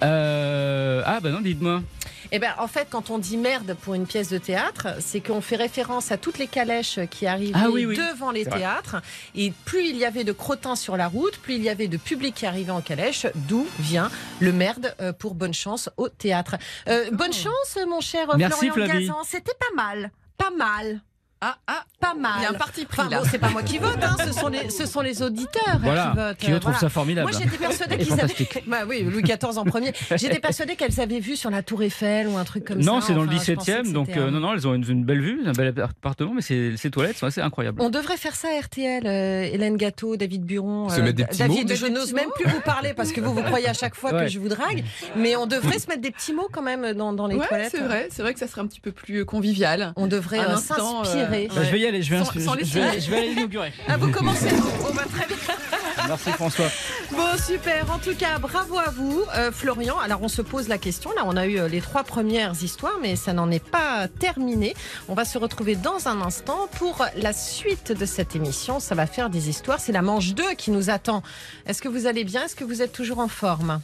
[0.04, 1.02] Euh...
[1.06, 1.82] Ah bah non, dites-moi.
[2.32, 5.42] Eh ben, en fait, quand on dit merde pour une pièce de théâtre, c'est qu'on
[5.42, 7.96] fait référence à toutes les calèches qui arrivaient Ah oui, oui.
[7.98, 8.98] devant les théâtres.
[9.36, 11.98] Et plus il y avait de crottins sur la route, plus il y avait de
[11.98, 14.10] public qui arrivait en calèche, d'où vient
[14.40, 16.56] le merde euh, pour bonne chance au théâtre.
[16.88, 18.94] Euh, bonne chance, mon cher Merci, Florian.
[19.00, 19.24] Gazan.
[19.24, 20.12] C'était pas mal.
[20.38, 21.02] Pas mal.
[21.42, 22.32] Ah, ah, Pas mal.
[22.40, 23.20] il y a un parti pris Enfin, là.
[23.20, 26.10] bon, c'est pas moi qui vote, hein, ce, sont les, ce sont les auditeurs Voilà,
[26.12, 26.38] qui votent.
[26.38, 26.80] qui retrouvent Voilà.
[26.80, 27.30] ça formidable.
[27.30, 28.34] Moi, j'étais persuadée qu'ils avaient.
[28.68, 29.94] Bah oui, Louis XIV en premier.
[30.16, 32.90] J'étais persuadée qu'elles avaient vu sur la Tour Eiffel ou un truc comme ça.
[32.92, 34.74] Non, c'est dans le Enfin, je pensais que 17e, donc euh, non, non, elles ont
[34.74, 37.82] une, une belle vue, un bel appartement, mais ces, toilettes sont assez incroyables.
[37.82, 40.90] On devrait faire ça à RTL, euh, Hélène Gâteau, David Buron.
[40.90, 43.34] Se mettre des petits David, mots je n'ose même plus vous parler parce que vous
[43.34, 44.84] vous croyez à chaque fois que je vous drague,
[45.18, 47.72] mais on devrait se mettre des petits mots quand même dans, dans les Ouais, toilettes.
[47.72, 49.94] c'est vrai, c'est vrai que ça serait un petit peu plus convivial.
[49.98, 53.02] On devrait euh, s'inspirer Bah, je vais y aller, je vais, Sans- je vais- signes.
[53.02, 53.74] je vais aller l'inaugurer.
[53.88, 54.48] Ah, vous commencez
[54.88, 55.36] On va très bien.
[56.08, 56.68] Merci François.
[57.12, 57.90] Bon, super.
[57.92, 59.98] En tout cas, bravo à vous, euh, Florian.
[59.98, 61.12] Alors, on se pose la question.
[61.16, 64.76] Là, on a eu euh, les trois premières histoires, mais ça n'en est pas terminé.
[65.08, 68.80] On va se retrouver dans un instant pour la suite de cette émission.
[68.80, 69.80] Ça va faire des histoires.
[69.80, 71.24] C'est la manche 2 qui nous attend.
[71.66, 72.46] Est-ce que vous allez bien?
[72.46, 73.82] Est-ce que vous êtes toujours en forme?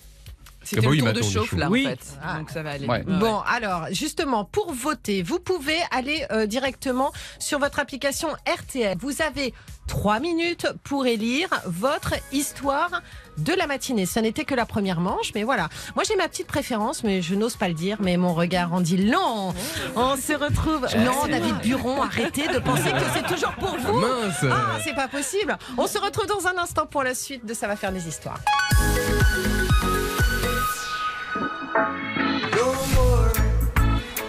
[0.63, 2.00] C'était Ah bah le tour de chauffe là en fait.
[2.24, 2.38] Ah.
[2.38, 2.88] Donc ça va aller.
[2.88, 3.04] Ouais.
[3.04, 8.97] Bon, alors, justement, pour voter, vous pouvez aller euh, directement sur votre application RTL.
[9.00, 9.54] Vous avez
[9.88, 13.02] trois minutes pour élire votre histoire
[13.38, 14.06] de la matinée.
[14.06, 15.67] Ça n'était que la première manche, mais voilà.
[15.95, 18.82] Moi, j'ai ma petite préférence, mais je n'ose pas le dire, mais mon regard en
[18.82, 19.54] dit long.
[19.95, 20.88] On se retrouve.
[21.04, 24.00] Non, David Buron, arrêtez de penser que c'est toujours pour vous.
[24.00, 25.58] Mince Ah, c'est pas possible.
[25.78, 28.39] On se retrouve dans un instant pour la suite de Ça va faire des histoires.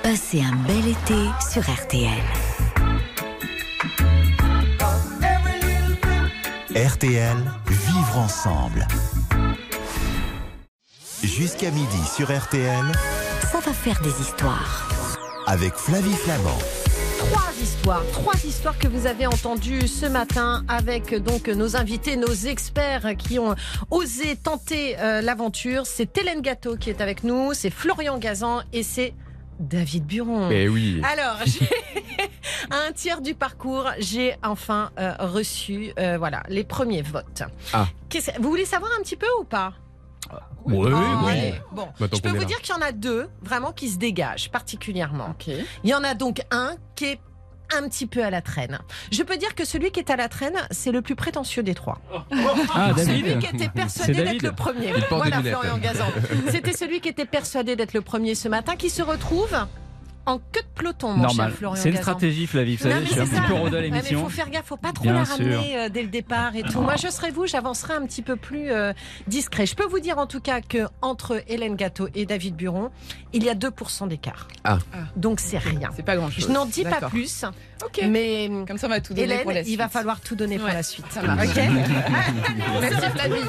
[0.03, 1.15] Passez un bel été
[1.51, 2.11] sur RTL.
[6.75, 8.87] RTL, vivre ensemble.
[11.23, 12.85] Jusqu'à midi sur RTL,
[13.51, 14.89] Ça va faire des histoires.
[15.47, 16.59] avec Flavie Flamand.
[17.31, 22.33] Trois histoires, trois histoires que vous avez entendues ce matin avec donc nos invités, nos
[22.33, 23.55] experts qui ont
[23.91, 25.87] osé tenter euh, l'aventure.
[25.87, 29.15] C'est Hélène Gâteau qui est avec nous, c'est Florian Gazan et c'est
[29.61, 30.49] David Buron.
[30.49, 31.01] Mais oui.
[31.05, 31.37] Alors,
[32.71, 37.43] à un tiers du parcours, j'ai enfin euh, reçu euh, voilà, les premiers votes.
[37.73, 37.87] Ah.
[38.41, 39.75] Vous voulez savoir un petit peu ou pas?
[40.65, 41.55] Oui, Oh, oui.
[41.73, 42.45] Bon, Maintenant je peux vous là.
[42.45, 45.31] dire qu'il y en a deux vraiment qui se dégagent particulièrement.
[45.31, 45.53] Ok.
[45.83, 47.21] Il y en a donc un qui est
[47.77, 48.79] un petit peu à la traîne.
[49.11, 51.75] Je peux dire que celui qui est à la traîne, c'est le plus prétentieux des
[51.75, 52.01] trois.
[52.75, 54.93] Ah, Celui qui était persuadé d'être le premier.
[55.11, 55.43] Voilà.
[55.43, 56.07] Florian Gazan.
[56.49, 59.57] C'était celui qui était persuadé d'être le premier ce matin, qui se retrouve
[60.27, 61.51] en queue de peloton, mon Normal.
[61.51, 62.03] cher Florian C'est une Gazan.
[62.03, 62.77] stratégie, Flavie.
[62.77, 63.49] Vous Non, savez, je suis un c'est petit ça.
[63.49, 66.03] peu rodé à il faut faire gaffe, faut pas trop Bien la ramener euh, dès
[66.03, 66.81] le départ et tout.
[66.81, 68.93] Moi, je serais vous, j'avancerais un petit peu plus euh,
[69.27, 69.67] discret.
[69.67, 72.91] Je peux vous dire en tout cas que entre Hélène Gâteau et David Buron,
[73.33, 74.47] il y a 2% d'écart.
[74.65, 74.79] Ah.
[75.17, 75.89] Donc c'est rien.
[75.97, 76.47] C'est pas grand chose.
[76.47, 77.45] Je n'en dis pas plus,
[77.85, 78.01] Ok.
[78.09, 79.93] mais Comme ça, on va tout donner Hélène, pour la il va suite.
[79.93, 81.07] falloir tout donner pour la suite.
[81.11, 81.49] Ça marche.
[81.49, 81.57] Ok
[82.81, 83.43] Merci Flavie.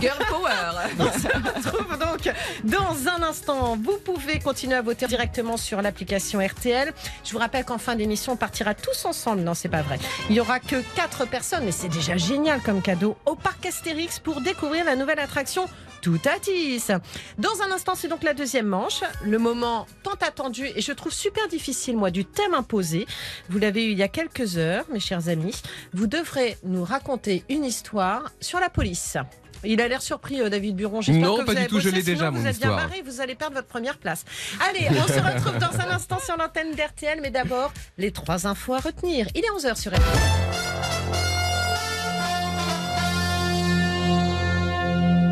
[0.00, 0.50] Girl power.
[0.98, 3.76] On se retrouve donc dans un instant.
[3.82, 6.92] Vous pouvez continuer à voter directement sur l'application RTL.
[7.24, 9.42] Je vous rappelle qu'en fin d'émission, on partira tous ensemble.
[9.42, 9.98] Non, c'est pas vrai.
[10.30, 14.18] Il y aura que quatre personnes, mais c'est déjà génial comme cadeau au parc Astérix
[14.18, 15.66] pour découvrir la nouvelle attraction
[16.02, 16.92] tout à 10.
[17.38, 21.12] Dans un instant, c'est donc la deuxième manche, le moment tant attendu et je trouve
[21.12, 23.06] super difficile, moi, du thème imposé.
[23.48, 25.60] Vous l'avez eu il y a quelques heures, mes chers amis.
[25.92, 29.16] Vous devrez nous raconter une histoire sur la police.
[29.64, 31.00] Il a l'air surpris, euh, David Buron.
[31.00, 33.20] J'espère Non, que pas vous du tout, je l'ai déjà, Vous êtes bien barré, vous
[33.20, 34.24] allez perdre votre première place.
[34.68, 38.74] Allez, on se retrouve dans un instant sur l'antenne d'RTL, mais d'abord, les trois infos
[38.74, 39.26] à retenir.
[39.34, 41.27] Il est 11h sur RTL.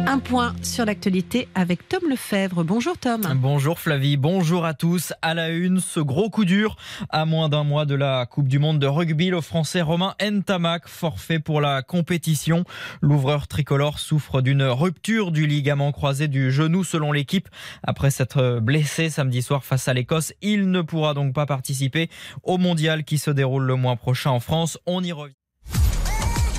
[0.08, 2.62] Un point sur l'actualité avec Tom Lefebvre.
[2.62, 3.22] Bonjour Tom.
[3.34, 5.12] Bonjour Flavie, bonjour à tous.
[5.20, 6.76] À la une, ce gros coup dur.
[7.10, 10.86] À moins d'un mois de la Coupe du Monde de rugby, le Français Romain Ntamak,
[10.86, 12.64] forfait pour la compétition.
[13.00, 17.48] L'ouvreur tricolore souffre d'une rupture du ligament croisé du genou selon l'équipe.
[17.82, 22.10] Après s'être blessé samedi soir face à l'Écosse, il ne pourra donc pas participer
[22.44, 24.78] au mondial qui se déroule le mois prochain en France.
[24.86, 25.34] On y revient.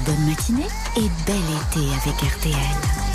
[0.06, 3.07] Bonne matinée et bel été avec RTL.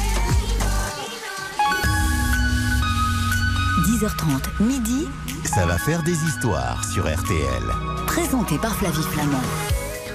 [3.83, 5.09] 10h30, midi,
[5.45, 7.62] Ça va faire des histoires sur RTL.
[8.07, 9.40] présenté par Flavie Flamand.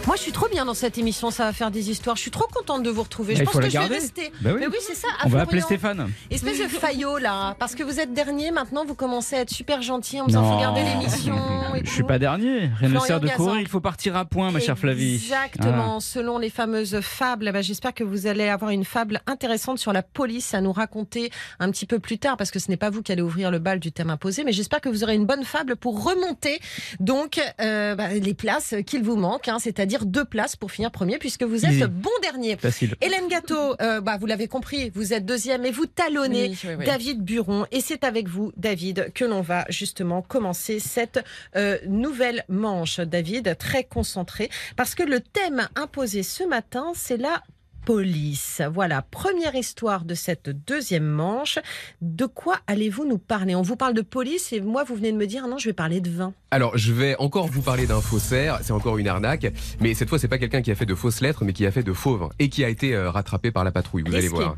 [0.08, 1.32] Moi, je suis trop bien dans cette émission.
[1.32, 2.16] Ça va faire des histoires.
[2.16, 3.34] Je suis trop contente de vous retrouver.
[3.34, 4.32] Bah, je pense que je vais rester.
[4.40, 4.62] Bah oui.
[4.62, 5.10] Mais oui, c'est ça.
[5.26, 5.60] On va appeler.
[5.60, 6.10] Stéphane.
[6.32, 9.82] Espèce de faillot là, parce que vous êtes dernier maintenant, vous commencez à être super
[9.82, 11.36] gentil en me disant faut garder l'émission.
[11.84, 12.70] Je suis pas dernier.
[12.80, 13.38] Rien ne sert de Gazan.
[13.38, 15.16] courir, il faut partir à point, ma chère Flavie.
[15.16, 16.00] Exactement.
[16.00, 20.04] Selon les fameuses fables, bah, j'espère que vous allez avoir une fable intéressante sur la
[20.04, 23.02] police à nous raconter un petit peu plus tard, parce que ce n'est pas vous
[23.02, 25.44] qui allez ouvrir le bal du thème imposé, mais j'espère que vous aurez une bonne
[25.44, 26.60] fable pour remonter
[27.02, 31.18] donc euh, bah, les places qu'il vous manque, hein, c'est-à-dire deux places pour finir premier,
[31.18, 31.84] puisque vous êtes Easy.
[31.88, 32.58] bon dernier.
[32.58, 32.96] Facile.
[33.02, 36.76] Hélène Gâteau, euh, bah, vous l'avez compris, vous êtes deuxième et vous talonnez Oui, oui,
[36.80, 36.86] oui.
[36.86, 37.66] David Buron.
[37.72, 41.24] Et c'est avec vous, David, que l'on va justement commencer cette
[41.56, 43.00] euh, nouvelle manche.
[43.00, 47.42] David, très concentré, parce que le thème imposé ce matin, c'est la
[47.88, 48.62] police.
[48.74, 51.58] Voilà, première histoire de cette deuxième manche.
[52.02, 53.56] De quoi allez-vous nous parler?
[53.56, 55.74] On vous parle de police et moi, vous venez de me dire, non, je vais
[55.74, 56.34] parler de vin.
[56.52, 60.20] Alors, je vais encore vous parler d'un faussaire, c'est encore une arnaque, mais cette fois,
[60.20, 62.18] c'est pas quelqu'un qui a fait de fausses lettres, mais qui a fait de faux
[62.18, 64.58] vins et qui a été euh, rattrapé par la patrouille, vous allez voir.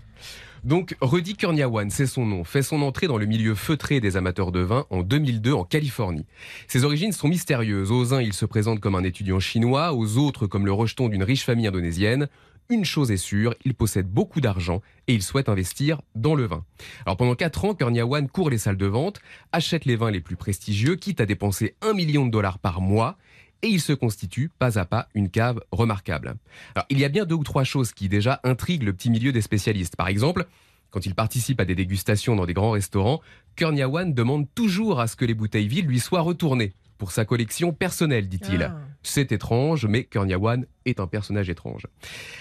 [0.63, 4.51] Donc, Rudy Kurniawan, c'est son nom, fait son entrée dans le milieu feutré des amateurs
[4.51, 6.25] de vin en 2002 en Californie.
[6.67, 7.91] Ses origines sont mystérieuses.
[7.91, 11.23] Aux uns, il se présente comme un étudiant chinois, aux autres comme le rejeton d'une
[11.23, 12.27] riche famille indonésienne.
[12.71, 16.63] Une chose est sûre, il possède beaucoup d'argent et il souhaite investir dans le vin.
[17.03, 19.19] Alors pendant 4 ans, Kurniawan court les salles de vente,
[19.51, 23.17] achète les vins les plus prestigieux, quitte à dépenser 1 million de dollars par mois
[23.63, 26.35] et il se constitue pas à pas une cave remarquable.
[26.75, 29.31] Alors, il y a bien deux ou trois choses qui déjà intriguent le petit milieu
[29.31, 29.95] des spécialistes.
[29.95, 30.45] Par exemple,
[30.91, 33.19] quand il participe à des dégustations dans des grands restaurants,
[33.55, 37.71] Kurniawan demande toujours à ce que les bouteilles vides lui soient retournées pour sa collection
[37.71, 38.61] personnelle, dit-il.
[38.61, 38.77] Ah.
[39.01, 41.87] C'est étrange, mais Kurniawan est un personnage étrange.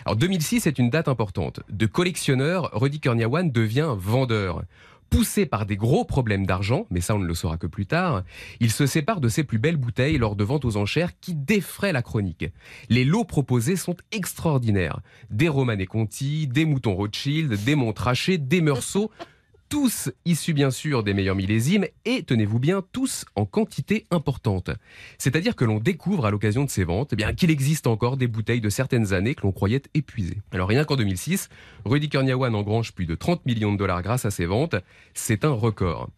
[0.04, 1.60] Alors 2006 est une date importante.
[1.70, 4.64] De collectionneur, Rudy Kurniawan devient vendeur.
[5.10, 8.24] Poussé par des gros problèmes d'argent, mais ça on ne le saura que plus tard,
[8.60, 11.92] il se sépare de ses plus belles bouteilles lors de ventes aux enchères qui défraient
[11.92, 12.44] la chronique.
[12.90, 15.00] Les lots proposés sont extraordinaires.
[15.30, 19.10] Des Romanée Conti, des moutons Rothschild, des Montrachet, des Meursault,
[19.68, 24.70] tous issus bien sûr des meilleurs millésimes et, tenez-vous bien, tous en quantité importante.
[25.18, 28.26] C'est-à-dire que l'on découvre à l'occasion de ces ventes eh bien qu'il existe encore des
[28.26, 30.38] bouteilles de certaines années que l'on croyait épuisées.
[30.52, 31.48] Alors rien qu'en 2006,
[31.84, 34.76] Rudy Kurniawan engrange plus de 30 millions de dollars grâce à ces ventes.
[35.14, 36.08] C'est un record.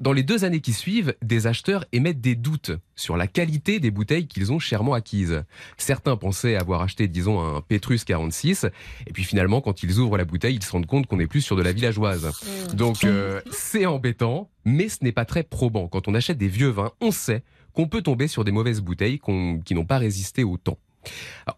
[0.00, 3.90] Dans les deux années qui suivent, des acheteurs émettent des doutes sur la qualité des
[3.90, 5.42] bouteilles qu'ils ont chèrement acquises.
[5.76, 8.66] Certains pensaient avoir acheté, disons, un Petrus 46,
[9.06, 11.42] et puis finalement, quand ils ouvrent la bouteille, ils se rendent compte qu'on est plus
[11.42, 12.30] sur de la villageoise.
[12.74, 15.88] Donc, euh, c'est embêtant, mais ce n'est pas très probant.
[15.88, 19.20] Quand on achète des vieux vins, on sait qu'on peut tomber sur des mauvaises bouteilles
[19.64, 20.78] qui n'ont pas résisté au temps.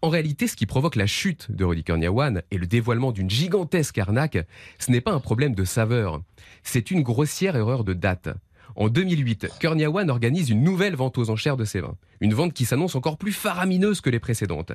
[0.01, 3.97] En réalité, ce qui provoque la chute de Rudy Kurniawan et le dévoilement d'une gigantesque
[3.97, 4.39] arnaque,
[4.79, 6.21] ce n'est pas un problème de saveur,
[6.63, 8.29] c'est une grossière erreur de date.
[8.75, 11.95] En 2008, Kurniawan organise une nouvelle vente aux enchères de ses vins.
[12.19, 14.73] Une vente qui s'annonce encore plus faramineuse que les précédentes.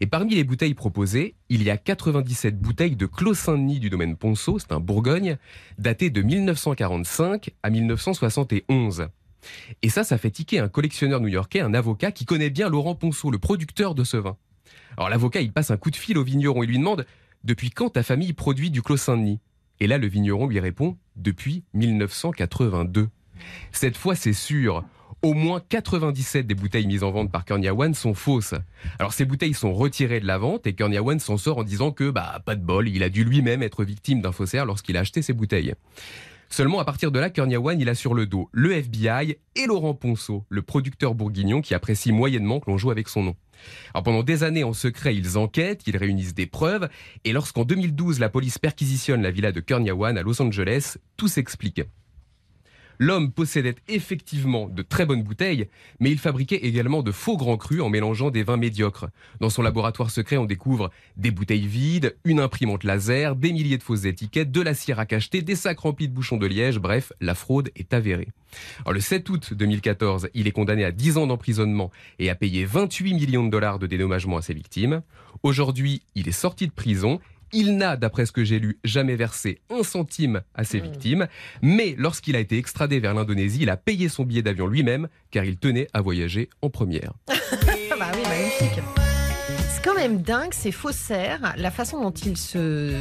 [0.00, 4.16] Et parmi les bouteilles proposées, il y a 97 bouteilles de Clos Saint-Denis du domaine
[4.16, 5.36] Ponceau, c'est un Bourgogne,
[5.78, 9.08] datées de 1945 à 1971.
[9.82, 13.30] Et ça, ça fait tiquer un collectionneur new-yorkais, un avocat qui connaît bien Laurent Ponceau,
[13.30, 14.36] le producteur de ce vin.
[14.96, 17.06] Alors l'avocat, il passe un coup de fil au vigneron et lui demande
[17.44, 19.40] Depuis quand ta famille produit du Clos Saint-Denis
[19.80, 23.08] Et là, le vigneron lui répond Depuis 1982.
[23.72, 24.84] Cette fois, c'est sûr.
[25.22, 28.54] Au moins 97 des bouteilles mises en vente par Kurniawan sont fausses.
[28.98, 32.10] Alors ces bouteilles sont retirées de la vente et Kurniawan s'en sort en disant que,
[32.10, 35.22] bah, pas de bol, il a dû lui-même être victime d'un faussaire lorsqu'il a acheté
[35.22, 35.74] ces bouteilles.
[36.52, 39.94] Seulement, à partir de là, Kurniawan, il a sur le dos le FBI et Laurent
[39.94, 43.36] Ponceau, le producteur bourguignon qui apprécie moyennement que l'on joue avec son nom.
[43.94, 46.90] Pendant des années, en secret, ils enquêtent, ils réunissent des preuves,
[47.24, 51.80] et lorsqu'en 2012, la police perquisitionne la villa de Kurniawan à Los Angeles, tout s'explique.
[53.04, 55.66] L'homme possédait effectivement de très bonnes bouteilles,
[55.98, 59.08] mais il fabriquait également de faux grands crus en mélangeant des vins médiocres.
[59.40, 63.82] Dans son laboratoire secret, on découvre des bouteilles vides, une imprimante laser, des milliers de
[63.82, 67.12] fausses étiquettes, de la cire à cacheter, des sacs remplis de bouchons de liège, bref,
[67.20, 68.28] la fraude est avérée.
[68.88, 73.14] Le 7 août 2014, il est condamné à 10 ans d'emprisonnement et à payer 28
[73.14, 75.02] millions de dollars de dédommagement à ses victimes.
[75.42, 77.18] Aujourd'hui, il est sorti de prison
[77.52, 81.26] il n'a, d'après ce que j'ai lu, jamais versé un centime à ses victimes,
[81.60, 85.44] mais lorsqu'il a été extradé vers l'Indonésie, il a payé son billet d'avion lui-même, car
[85.44, 87.12] il tenait à voyager en première.
[87.94, 88.82] Ah bah oui, magnifique.
[90.02, 92.92] Même dingue ces faussaires, la façon dont ils se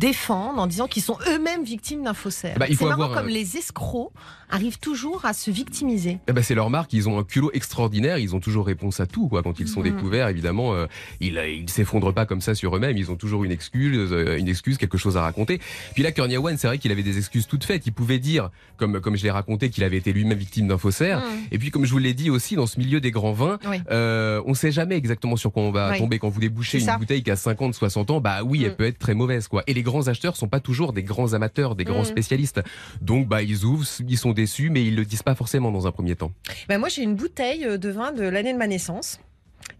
[0.00, 2.56] défendent en disant qu'ils sont eux-mêmes victimes d'un faussaire.
[2.58, 4.10] Bah, C'est marrant avoir comme les escrocs
[4.50, 6.18] arrivent toujours à se victimiser.
[6.28, 9.06] Eh ben, c'est leur marque, ils ont un culot extraordinaire, ils ont toujours réponse à
[9.06, 9.28] tout.
[9.28, 9.42] Quoi.
[9.42, 9.90] Quand ils sont Mhm.
[9.96, 10.86] découverts, évidemment, euh,
[11.20, 14.48] ils ne s'effondrent pas comme ça sur eux-mêmes, ils ont toujours une excuse, euh, une
[14.48, 15.60] excuse, quelque chose à raconter.
[15.94, 17.86] Puis là, Kurniawan, c'est vrai qu'il avait des excuses toutes faites.
[17.86, 21.18] Il pouvait dire, comme, comme je l'ai raconté, qu'il avait été lui-même victime d'un faussaire.
[21.20, 21.24] Mhm.
[21.52, 23.78] Et puis, comme je vous l'ai dit aussi, dans ce milieu des grands vins, Oui.
[23.90, 25.98] euh, on sait jamais exactement sur quoi on va Oui.
[25.98, 26.18] tomber.
[26.24, 28.76] Quand vous débouchez une bouteille qui a 50, 60 ans, bah oui, elle Mhm.
[28.76, 29.46] peut être très mauvaise.
[29.46, 29.62] quoi.
[29.66, 32.04] Et les grands acheteurs sont pas toujours des grands amateurs, des grands Mhm.
[32.06, 32.62] spécialistes.
[33.02, 35.92] Donc, bah, ils ouvrent, ils sont déçus, mais ils le disent pas forcément dans un
[35.92, 36.32] premier temps.
[36.66, 39.20] Ben, moi, j'ai une bouteille de vin de l'année de ma naissance.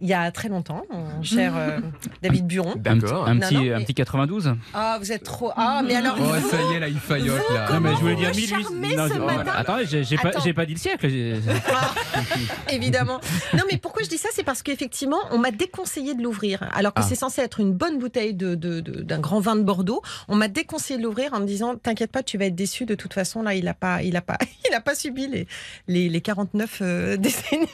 [0.01, 1.79] Il y a très longtemps, mon cher euh,
[2.21, 2.73] David Buron.
[2.73, 3.25] Un, D'accord.
[3.25, 5.51] petit- un petit, non, un mais- petit 92 Ah, vous êtes trop.
[5.55, 6.17] Ah, mais alors.
[6.19, 7.69] Oh, vous, ça y est, là, il faillote, là.
[7.71, 8.61] Non, mais je voulais dire me 1800.
[8.61, 9.51] charmez Non, ce je- oh, matin.
[9.55, 10.39] Attendez, j'ai pas, Attends.
[10.43, 11.07] j'ai pas dit le siècle.
[12.71, 13.19] Évidemment.
[13.53, 16.67] Non, mais pourquoi je dis ça C'est parce qu'effectivement, on m'a déconseillé de l'ouvrir.
[16.73, 17.05] Alors que Ah.
[17.07, 20.01] c'est censé être une bonne bouteille de, de- de- d'un grand vin de Bordeaux.
[20.27, 22.85] On m'a déconseillé de l'ouvrir en me disant T'inquiète pas, tu vas être déçu.
[22.85, 24.37] De toute façon, là, il n'a pas, il a pas,
[24.69, 25.47] il a pas subi les,
[25.87, 27.65] les, les 49 euh, décennies.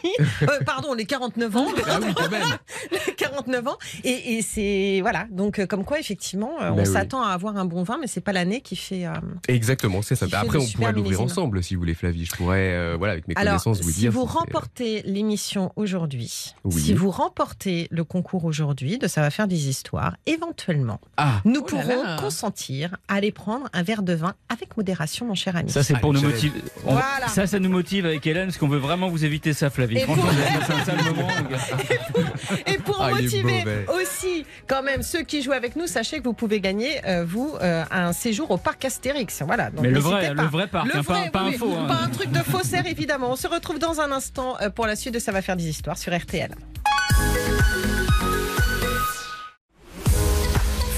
[0.43, 1.67] Euh, pardon, les 49 ans.
[1.89, 2.43] Ah oui, quand même.
[3.17, 3.77] 49 ans.
[4.03, 5.25] Et, et c'est voilà.
[5.31, 6.85] Donc euh, comme quoi effectivement, euh, on oui.
[6.85, 9.05] s'attend à avoir un bon vin, mais c'est pas l'année qui fait.
[9.05, 9.11] euh,
[9.47, 10.25] Exactement, c'est ça.
[10.33, 12.25] Après, de on pourrait l'ouvrir ensemble si vous voulez, Flavie.
[12.25, 14.11] Je pourrais, euh, voilà, avec mes Alors, connaissances, vous si dire.
[14.11, 16.81] vous si c'est- remportez l'émission aujourd'hui, Oui.
[16.81, 21.61] si vous remportez le concours aujourd'hui de Ça va faire des histoires, éventuellement, Ah, nous
[21.61, 22.17] Oh là pourrons là.
[22.19, 25.69] consentir à aller prendre un verre de vin avec modération, mon cher ami.
[25.71, 26.61] Ça, c'est pour Allez, nous motiver.
[26.85, 27.27] On- Voilà.
[27.27, 29.99] Ça, ça nous motive avec Hélène, parce qu'on veut vraiment vous éviter ça, Flavie.
[30.01, 31.27] Franchement, vous passé un sale moment.
[32.67, 33.63] Et pour Ah, motiver
[33.99, 37.55] aussi, quand même, ceux qui jouent avec nous, sachez que vous pouvez gagner, euh, vous,
[37.61, 39.41] euh, un séjour au parc Astérix.
[39.45, 39.69] Voilà.
[39.71, 40.43] Donc, Mais le vrai, pas.
[40.43, 41.73] le vrai parc, Le hein, pas, un faux.
[41.77, 41.87] hein.
[41.87, 43.31] Pas un truc de faussaire, évidemment.
[43.31, 45.67] On se retrouve dans un instant euh, pour la suite de Ça va faire des
[45.67, 46.51] histoires sur RTL.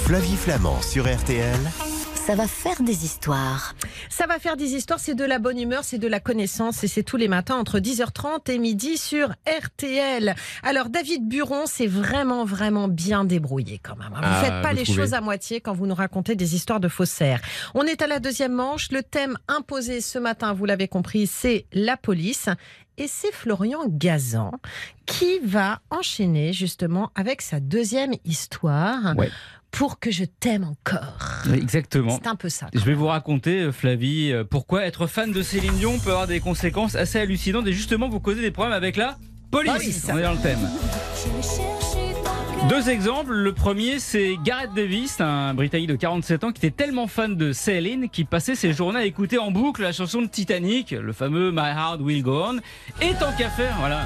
[0.05, 1.57] Flavie Flamand sur RTL,
[2.25, 3.75] Ça va faire des histoires.
[4.09, 6.87] Ça va faire des histoires, c'est de la bonne humeur, c'est de la connaissance et
[6.87, 10.33] c'est tous les matins entre 10h30 et midi sur RTL.
[10.63, 14.13] Alors David Buron, c'est vraiment vraiment bien débrouillé quand même.
[14.13, 14.21] hein.
[14.21, 16.55] Vous Ah, faites pas vous les trouvez choses à moitié quand vous nous racontez des
[16.55, 17.41] histoires de faussaires.
[17.75, 18.89] On est à la deuxième manche.
[18.91, 22.47] Le thème imposé ce matin, vous l'avez compris, c'est la police.
[22.97, 24.51] Et c'est Florian Gazan
[25.07, 29.29] qui va enchaîner justement avec sa deuxième histoire Ouais.
[29.73, 31.17] Pour que je t'aime encore.
[31.51, 32.19] Exactement.
[32.21, 32.67] C'est un peu ça.
[32.73, 36.27] Je vais vous raconter, euh, Flavie, euh, pourquoi être fan de Céline Dion peut avoir
[36.27, 39.17] des conséquences assez hallucinantes et justement vous causer des problèmes avec la
[39.51, 39.73] police.
[39.73, 40.07] Police.
[40.13, 40.59] On est dans le thème.
[42.69, 43.33] Deux exemples.
[43.33, 47.51] Le premier, c'est Gareth Davis, un Britannique de 47 ans qui était tellement fan de
[47.51, 51.51] Céline qu'il passait ses journées à écouter en boucle la chanson de Titanic, le fameux
[51.51, 52.57] My Heart Will Go On.
[53.01, 54.01] Et tant qu'à faire, voilà.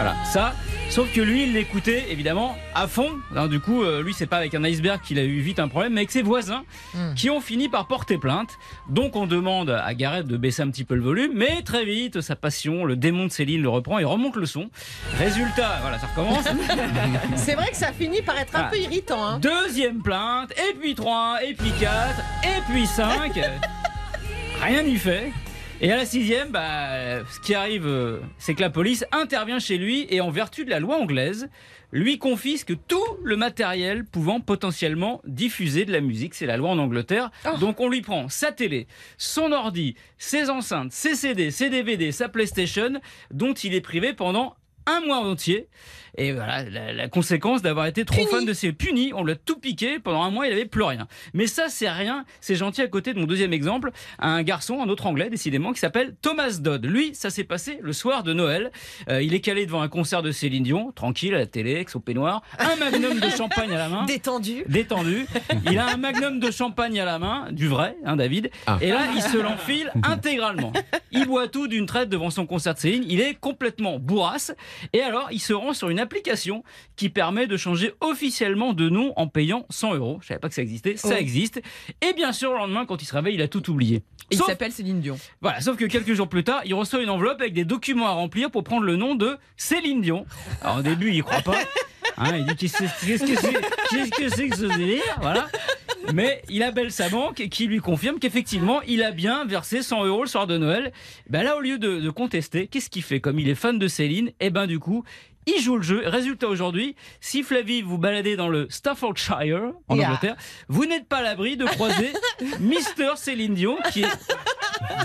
[0.00, 0.54] Voilà, ça.
[0.90, 3.10] Sauf que lui, il l'écoutait évidemment à fond.
[3.32, 5.66] Alors, du coup, euh, lui, c'est pas avec un iceberg qu'il a eu vite un
[5.68, 6.62] problème, mais avec ses voisins
[6.94, 7.14] Mm.
[7.14, 8.50] qui ont fini par porter plainte.
[8.88, 12.20] Donc, on demande à Gareth de baisser un petit peu le volume, mais très vite,
[12.20, 14.70] sa passion, le démon de Céline le reprend et remonte le son.
[15.18, 16.44] Résultat, voilà, ça recommence.
[17.36, 19.22] C'est vrai que ça finit par être un peu irritant.
[19.22, 19.40] Hein.
[19.40, 21.92] Deuxième plainte, et puis 3, et puis 4,
[22.44, 23.32] et puis 5.
[24.62, 25.32] Rien n'y fait.
[25.80, 29.78] Et à la sixième, bah, ce qui arrive, euh, c'est que la police intervient chez
[29.78, 31.48] lui et en vertu de la loi anglaise,
[31.92, 36.34] lui confisque tout le matériel pouvant potentiellement diffuser de la musique.
[36.34, 37.30] C'est la loi en Angleterre.
[37.46, 37.56] Oh.
[37.58, 38.88] Donc on lui prend sa télé,
[39.18, 44.56] son ordi, ses enceintes, ses CD, ses DVD, sa PlayStation, dont il est privé pendant
[44.86, 45.68] un mois entier.
[46.16, 48.28] Et voilà, la, la conséquence d'avoir été trop Puni.
[48.28, 51.06] fan de ses punis, on l'a tout piqué, pendant un mois il avait plus rien.
[51.34, 54.88] Mais ça c'est rien, c'est gentil à côté de mon deuxième exemple, un garçon, un
[54.88, 56.84] autre anglais décidément, qui s'appelle Thomas Dodd.
[56.86, 58.70] Lui, ça s'est passé le soir de Noël.
[59.08, 61.90] Euh, il est calé devant un concert de Céline Dion, tranquille à la télé, avec
[61.90, 64.04] son peignoir, un magnum de champagne à la main.
[64.06, 64.64] Détendu.
[64.68, 65.26] Détendu.
[65.70, 68.50] Il a un magnum de champagne à la main, du vrai, hein, David.
[68.66, 68.78] Ah.
[68.80, 70.72] Et là, il se l'enfile intégralement.
[71.10, 73.04] Il boit tout d'une traite devant son concert de Céline.
[73.08, 74.54] Il est complètement bourrasse.
[74.92, 76.62] Et alors, il se rend sur une application
[76.96, 80.18] qui permet de changer officiellement de nom en payant 100 euros.
[80.22, 80.96] Je savais pas que ça existait.
[80.96, 81.16] Ça Oh.
[81.18, 81.60] existe.
[82.00, 84.02] Et bien sûr, le lendemain, quand il se réveille, il a tout oublié.
[84.30, 85.18] Il Sauf- s'appelle Céline Dion.
[85.40, 88.12] voilà, sauf que quelques jours plus tard, il reçoit une enveloppe avec des documents à
[88.12, 90.26] remplir pour prendre le nom de Céline Dion.
[90.62, 91.58] Alors au début, il croit pas.
[92.18, 93.18] Hein, il dit qu'est-ce que c'est
[94.10, 95.46] que que ce délire Voilà.
[96.12, 100.22] Mais il appelle sa banque qui lui confirme qu'effectivement, il a bien versé 100 euros
[100.22, 100.92] le soir de Noël.
[101.28, 103.20] Ben là, au lieu de, de contester, qu'est-ce qu'il fait?
[103.20, 105.04] Comme il est fan de Céline, et ben du coup,
[105.56, 106.02] il joue le jeu.
[106.06, 110.08] Résultat aujourd'hui, si Flavie vous baladez dans le Staffordshire en Yeah.
[110.08, 110.36] Angleterre,
[110.68, 112.12] vous n'êtes pas à l'abri de croiser
[112.60, 114.08] Mister Céline Dion qui est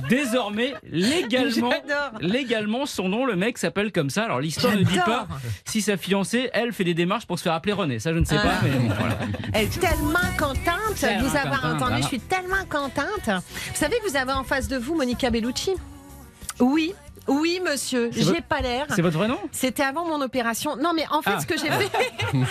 [0.10, 1.73] désormais légalement
[2.21, 5.27] légalement son nom le mec s'appelle comme ça alors l'histoire ne dit pas
[5.65, 8.25] si sa fiancée elle fait des démarches pour se faire appeler René ça je ne
[8.25, 8.60] sais pas Ah.
[8.63, 9.17] mais bon, voilà.
[9.53, 11.79] Elle est tellement contente de vous avoir contente, entendu.
[11.79, 11.97] voilà.
[12.01, 13.27] Je suis tellement contente.
[13.27, 15.71] Vous savez que vous avez en face de vous Monica Bellucci?
[16.60, 16.93] Oui.
[17.27, 18.86] Oui, monsieur, j'ai votre- pas l'air.
[18.89, 19.38] c'est votre vrai nom?
[19.51, 20.75] C'était avant mon opération.
[20.75, 21.39] Non, mais en fait, Ah.
[21.39, 21.89] ce que j'ai fait.
[22.33, 22.43] non,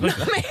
[0.00, 0.44] mais,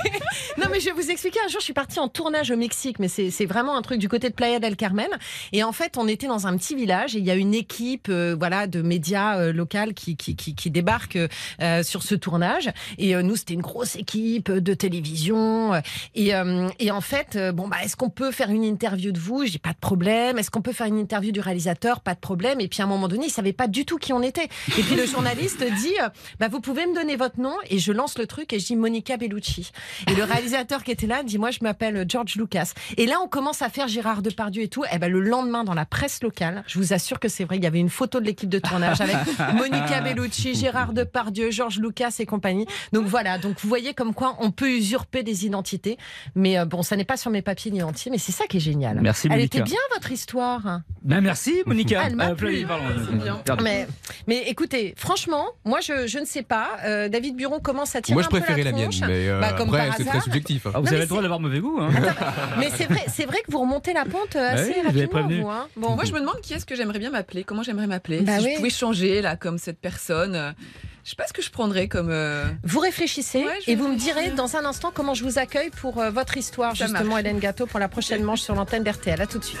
[0.58, 1.38] non, mais je vais vous expliquer.
[1.44, 4.08] Un jour, je suis partie en tournage au Mexique, mais c'est vraiment un truc du
[4.08, 5.08] côté de Playa del Carmen.
[5.52, 8.08] Et en fait, on était dans un petit village et il y a une équipe
[8.08, 11.18] euh, voilà, de médias euh, locales qui, qui, qui, qui débarque
[11.60, 12.70] euh, sur ce tournage.
[12.98, 15.74] Et euh, nous, c'était une grosse équipe de télévision.
[16.14, 19.44] Et, euh, et en fait, bon, bah, est-ce qu'on peut faire une interview de vous?
[19.44, 20.38] Dis pas de problème.
[20.38, 22.00] Est-ce qu'on peut faire une interview du réalisateur?
[22.00, 22.60] Pas de problème.
[22.60, 24.48] Et puis à un moment donné, il savait pas du tout qui on était.
[24.78, 27.92] Et puis le journaliste dit, euh, bah, vous pouvez me donner votre nom Et je
[27.92, 29.70] lance le truc et je dis Monica Bellucci.
[30.10, 32.72] Et le réalisateur qui était là dit Moi, je m'appelle George Lucas.
[32.96, 34.84] Et là, on commence à faire Gérard Depardieu et tout.
[34.92, 37.64] Et ben, le lendemain, dans la presse locale, je vous assure que c'est vrai, il
[37.64, 39.16] y avait une photo de l'équipe de tournage avec
[39.54, 42.66] Monica Bellucci, Gérard Depardieu, George Lucas et compagnie.
[42.92, 45.98] Donc voilà, donc vous voyez comme quoi on peut usurper des identités.
[46.34, 48.60] Mais euh, bon, ça n'est pas sur mes papiers d'identité, mais c'est ça qui est
[48.60, 49.00] génial.
[49.00, 49.58] Merci, Elle Monica.
[49.58, 50.80] était bien, votre histoire.
[51.02, 52.02] Ben, merci, Monica.
[52.06, 52.64] Elle m'a Euh, plu.
[52.66, 52.84] Pardon.
[53.44, 53.64] Pardon.
[53.64, 53.86] Mais,
[54.26, 56.78] mais écoutez, franchement, moi, je, je ne sais pas.
[56.84, 59.40] Euh, David Buron commence à tirer Moi, je un peu préférais la, mienne, mais euh,
[59.40, 60.66] Bah, comme après, c'est très subjectif.
[60.66, 60.72] hein.
[60.74, 61.78] Ah, vous Non, avez le droit d'avoir mauvais goût.
[61.80, 61.90] Hein.
[62.58, 65.28] Mais c'est vrai, c'est vrai que vous remontez la pente Bah assez oui, je rapidement,
[65.42, 65.48] vous.
[65.50, 65.94] Hein bon.
[65.94, 67.44] Moi, je me demande qui est-ce que j'aimerais bien m'appeler.
[67.44, 68.50] Comment j'aimerais m'appeler Bah Si oui.
[68.52, 70.34] je pouvais changer, là, comme cette personne.
[70.34, 70.50] euh,
[71.04, 72.10] Je sais pas ce que je prendrais comme.
[72.10, 75.38] euh, Vous réfléchissez Ouais, je et vous me direz dans un instant comment je vous
[75.38, 77.20] accueille pour euh, votre histoire, Ça justement, marche.
[77.20, 79.20] Hélène Gâteau, pour la prochaine manche sur l'antenne d'RTL.
[79.20, 79.58] À tout de suite.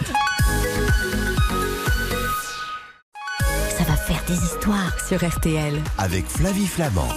[4.28, 5.74] Des histoires sur RTL.
[5.96, 7.08] Avec Flavie Flamand.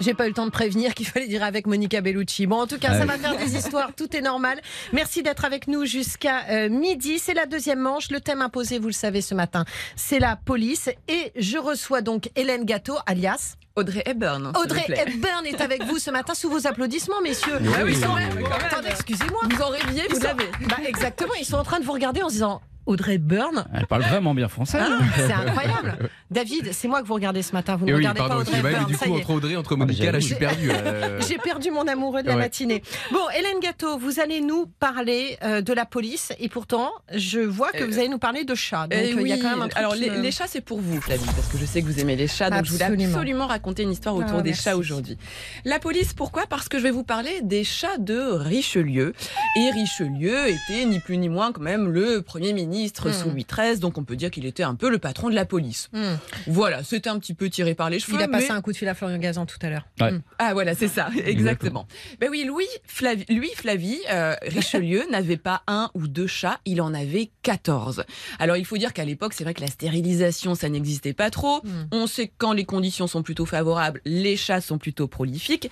[0.00, 2.46] J'ai pas eu le temps de prévenir qu'il fallait dire avec Monica Bellucci.
[2.46, 4.60] Bon, en tout cas, ça va faire des histoires, tout est normal.
[4.92, 7.18] Merci d'être avec nous jusqu'à euh, midi.
[7.18, 8.10] C'est la deuxième manche.
[8.10, 9.64] Le thème imposé, vous le savez ce matin,
[9.96, 10.88] c'est la police.
[11.08, 14.52] Et je reçois donc Hélène Gâteau, alias Audrey Hepburn.
[14.60, 15.04] Audrey vous plaît.
[15.06, 17.58] Hepburn est avec vous ce matin sous vos applaudissements, messieurs.
[17.76, 18.38] Ah oui, même, quand même.
[18.70, 19.40] Attendez, excusez-moi.
[19.50, 20.50] Vous en rêviez, vous sont- l'avez.
[20.68, 23.86] Bah, exactement, ils sont en train de vous regarder en se disant Audrey Hepburn Elle
[23.86, 24.78] parle vraiment bien français.
[24.80, 25.98] Ah, C'est incroyable.
[26.30, 27.76] David, c'est moi que vous regardez ce matin.
[27.76, 28.86] Vous ne Et oui, regardez pardon, pas Audrey Hepburn.
[28.86, 30.70] du coup, entre Audrey, entre Monica, là, je suis J'ai- perdu.
[30.74, 31.20] euh.
[31.26, 32.40] J'ai perdu mon amoureux de la Ouais.
[32.40, 32.82] matinée.
[33.12, 37.70] Bon, Hélène Gâteau, vous allez nous parler euh, de la police et pourtant, je vois
[37.72, 38.86] que Euh, vous allez nous parler de chats.
[38.88, 40.80] Donc, Eh euh, il y a quand même un truc Alors, les, chats, c'est pour
[40.80, 43.12] vous, Flavie, parce que je sais que vous aimez les chats, donc je voulais Absolument.
[43.14, 44.62] absolument raconter une histoire autour Ah, des merci.
[44.62, 45.16] chats aujourd'hui.
[45.64, 46.44] La police, pourquoi?
[46.48, 49.14] Parce que je vais vous parler des chats de Richelieu.
[49.56, 53.12] Et Richelieu était ni plus ni moins quand même le premier ministre Hmm.
[53.12, 55.44] sous Louis XIII, donc on peut dire qu'il était un peu le patron de la
[55.44, 55.88] police.
[55.92, 56.14] Hmm.
[56.46, 58.16] Voilà, c'était un petit peu tiré par les cheveux.
[58.18, 59.86] Il a passé mais- un coup de fil à Florian Gazan tout à l'heure.
[60.00, 60.12] Ouais.
[60.12, 60.22] Hmm.
[60.38, 61.86] Ah voilà, c'est ça, exactement.
[62.20, 66.80] Ben oui, Louis Flavie, lui, Flavie, euh, Richelieu n'avait pas un ou deux chats, il
[66.80, 68.04] en avait 14.
[68.38, 71.62] Alors il faut dire qu'à l'époque, c'est vrai que la stérilisation, ça n'existait pas trop.
[71.92, 75.70] On sait que quand les conditions sont plutôt favorables, les chats sont plutôt prolifiques.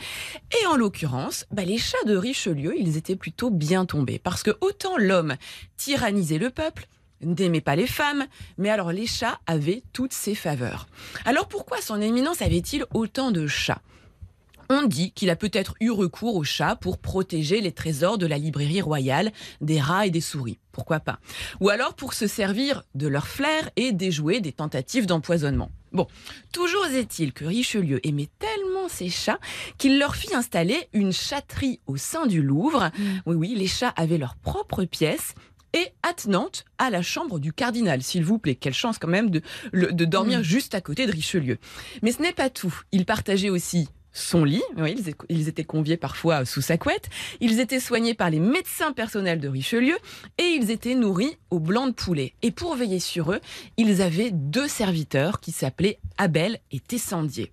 [0.63, 4.19] Et en l'occurrence, ben, les chats de Richelieu, ils étaient plutôt bien tombés.
[4.19, 5.37] Parce que autant l'homme
[5.77, 6.87] tyrannisait le peuple,
[7.23, 8.27] n'aimait pas les femmes,
[8.59, 10.87] mais alors les chats avaient toutes ses faveurs.
[11.25, 13.83] Alors pourquoi son éminence avait-il autant de chats?
[14.69, 18.37] On dit qu'il a peut-être eu recours aux chats pour protéger les trésors de la
[18.37, 20.59] librairie royale des rats et des souris.
[20.73, 21.21] Pourquoi pas?
[21.61, 25.71] Ou alors pour se servir de leur flair et déjouer des tentatives d'empoisonnement.
[25.93, 26.09] Bon,
[26.53, 29.39] toujours est-il que Richelieu aimait tellement ses chats
[29.79, 32.91] qu'il leur fit installer une chatterie au sein du Louvre.
[33.25, 35.35] Oui, oui, les chats avaient leur propre pièce
[35.77, 38.55] et attenante à la chambre du cardinal, s'il vous plaît.
[38.57, 39.43] Quelle chance quand même de,
[40.05, 40.43] dormir Mm.
[40.43, 41.59] juste à côté de Richelieu.
[42.03, 42.75] Mais ce n'est pas tout.
[42.93, 44.63] Il partageait aussi son lit.
[44.79, 47.11] Oui, ils, étaient- ils étaient conviés parfois sous sa couette.
[47.41, 49.97] Ils étaient soignés par les médecins personnels de Richelieu
[50.39, 52.33] et ils étaient nourris au blanc de poulet.
[52.43, 53.41] Et pour veiller sur eux,
[53.77, 57.53] ils avaient deux serviteurs qui s'appelaient Abel et Tessandier.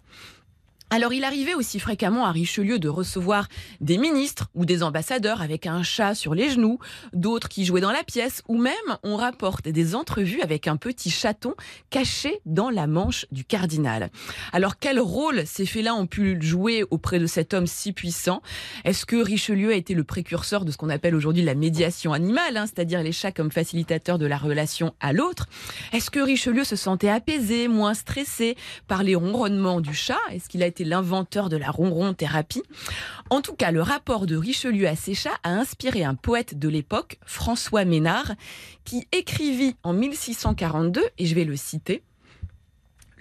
[0.96, 3.48] Alors il arrivait aussi fréquemment à Richelieu de recevoir
[3.82, 6.78] des ministres ou des ambassadeurs avec un chat sur les genoux,
[7.14, 11.10] d'autres qui jouaient dans la pièce, ou même on rapporte des entrevues avec un petit
[11.10, 11.56] chaton
[11.90, 14.12] caché dans la manche du cardinal.
[14.52, 18.44] Alors quel rôle ces faits-là ont pu jouer auprès de cet homme si puissant?
[18.86, 22.56] Est-ce que Richelieu a été le précurseur de ce qu'on appelle aujourd'hui la médiation animale,
[22.56, 25.48] hein, c'est-à-dire les chats comme facilitateurs de la relation à l'autre?
[25.92, 28.56] Est-ce que Richelieu se sentait apaisé, moins stressé
[28.88, 30.20] par les ronronnements du chat?
[30.30, 32.64] Est-ce qu'il a été l'inventeur de la ronron thérapie
[33.30, 36.70] En tout cas, le rapport de Richelieu à ses chats a inspiré un poète de
[36.70, 38.34] l'époque, François Ménard,
[38.84, 42.04] qui écrivit en 1642, et je vais le citer,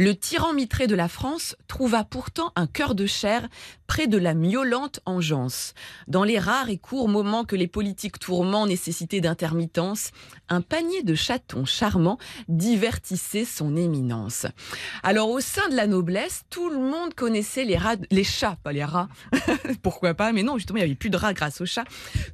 [0.03, 3.49] le tyran mitré de la France trouva pourtant un cœur de chair
[3.87, 5.75] près de la miaulante engeance.
[6.09, 10.11] Dans les rares et courts moments que les politiques tourments nécessitaient d'intermittence,
[10.49, 14.47] un panier de chatons charmants divertissait son éminence.
[15.05, 18.73] Alors au sein de la noblesse, tout le monde connaissait les rats, les chats, pas
[18.73, 19.09] les rats.
[19.83, 20.33] Pourquoi pas?
[20.33, 21.85] Mais non, justement, il n'y avait plus de rats grâce aux chats.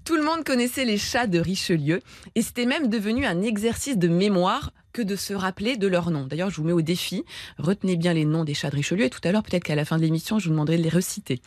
[0.07, 2.01] Tout le monde connaissait les chats de Richelieu
[2.35, 6.27] et c'était même devenu un exercice de mémoire que de se rappeler de leur nom.
[6.27, 7.25] D'ailleurs, je vous mets au défi,
[7.57, 9.85] retenez bien les noms des chats de Richelieu et tout à l'heure, peut-être qu'à la
[9.85, 11.41] fin de l'émission, je vous demanderai de les reciter.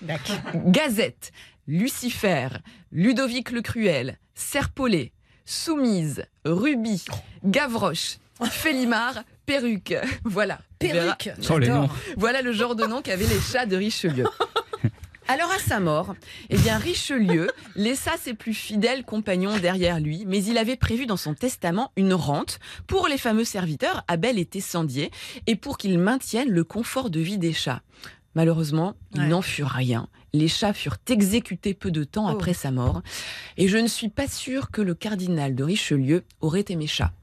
[0.67, 1.33] Gazette,
[1.67, 2.47] Lucifer,
[2.93, 5.11] Ludovic le Cruel, Serpollet,
[5.43, 7.03] Soumise, Ruby,
[7.43, 9.95] Gavroche, Félimard, Perruque.
[10.23, 10.59] Voilà.
[10.79, 11.29] Perruque.
[11.49, 11.89] Oh, les noms.
[12.15, 14.27] voilà le genre de nom qu'avaient les chats de Richelieu.
[15.32, 16.13] Alors à sa mort,
[16.49, 21.15] eh bien Richelieu laissa ses plus fidèles compagnons derrière lui, mais il avait prévu dans
[21.15, 25.09] son testament une rente pour les fameux serviteurs Abel et Tessandier
[25.47, 27.82] et pour qu'ils maintiennent le confort de vie des chats.
[28.36, 32.34] Malheureusement, il n'en fut rien Les chats furent exécutés peu de temps Oh.
[32.36, 33.01] après sa mort.
[33.55, 37.13] Et je ne suis pas sûre que le cardinal de Richelieu aurait aimé chat.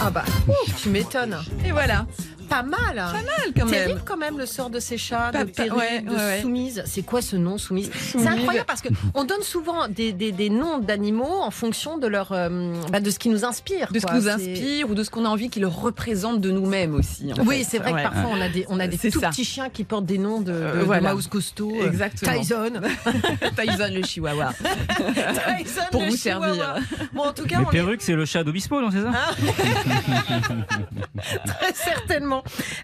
[0.00, 1.38] Ah bah, ouf, tu m'étonnes.
[1.64, 2.06] Et voilà,
[2.48, 2.94] Pas mal.
[2.94, 3.22] Pas mal
[3.58, 4.02] quand Terrible même.
[4.04, 6.40] quand même le sort de ces chats, Pas- de pas- Perrine, ouais, de ouais.
[6.42, 6.82] Soumise.
[6.86, 7.90] C'est quoi ce nom, Soumise?
[7.94, 12.06] C'est incroyable parce que on donne souvent des, des- des noms d'animaux en fonction de
[12.06, 13.90] leur, euh, bah, de ce qui nous inspire.
[13.92, 16.94] De ce qui nous inspire ou de ce qu'on a envie qu'il représente de nous-mêmes
[16.94, 17.32] aussi.
[17.32, 18.02] en Oui, c'est vrai Ouais.
[18.02, 19.28] que parfois on a des, on a des tout ça.
[19.30, 21.14] petits chiens qui portent des noms de, de, Euh, de voilà.
[21.14, 22.32] mouse costaud, euh, Exactement.
[22.40, 22.70] Tyson,
[23.56, 24.52] Tyson le chihuahua.
[24.58, 26.54] Tyson Pour le vous chihuahua.
[26.54, 26.82] servir.
[27.12, 29.12] Bon, en tout cas, Mais on est perruque, c'est le chat d'Obispo, non, c'est ça?
[31.46, 32.33] Très certainement.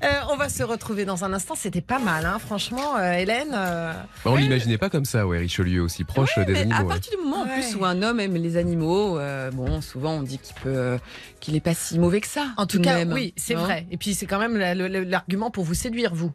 [0.05, 1.55] Euh, on va se retrouver dans un instant.
[1.57, 3.53] C'était pas mal, hein, franchement, euh, Hélène.
[3.55, 3.93] euh,
[4.25, 6.81] Bah, on l'imaginait pas comme ça, ouais, Richelieu aussi proche des Mais à animaux.
[6.83, 6.89] ouais.
[6.89, 10.23] partir du moment en plus où un homme aime les animaux, euh, bon, souvent on
[10.23, 10.99] dit qu'il peut,
[11.41, 12.47] qu'il est pas si mauvais que ça.
[12.57, 13.13] En tout cas, même.
[13.13, 13.87] oui, c'est vrai.
[13.91, 16.33] Et puis c'est quand même l'argument pour vous séduire, vous.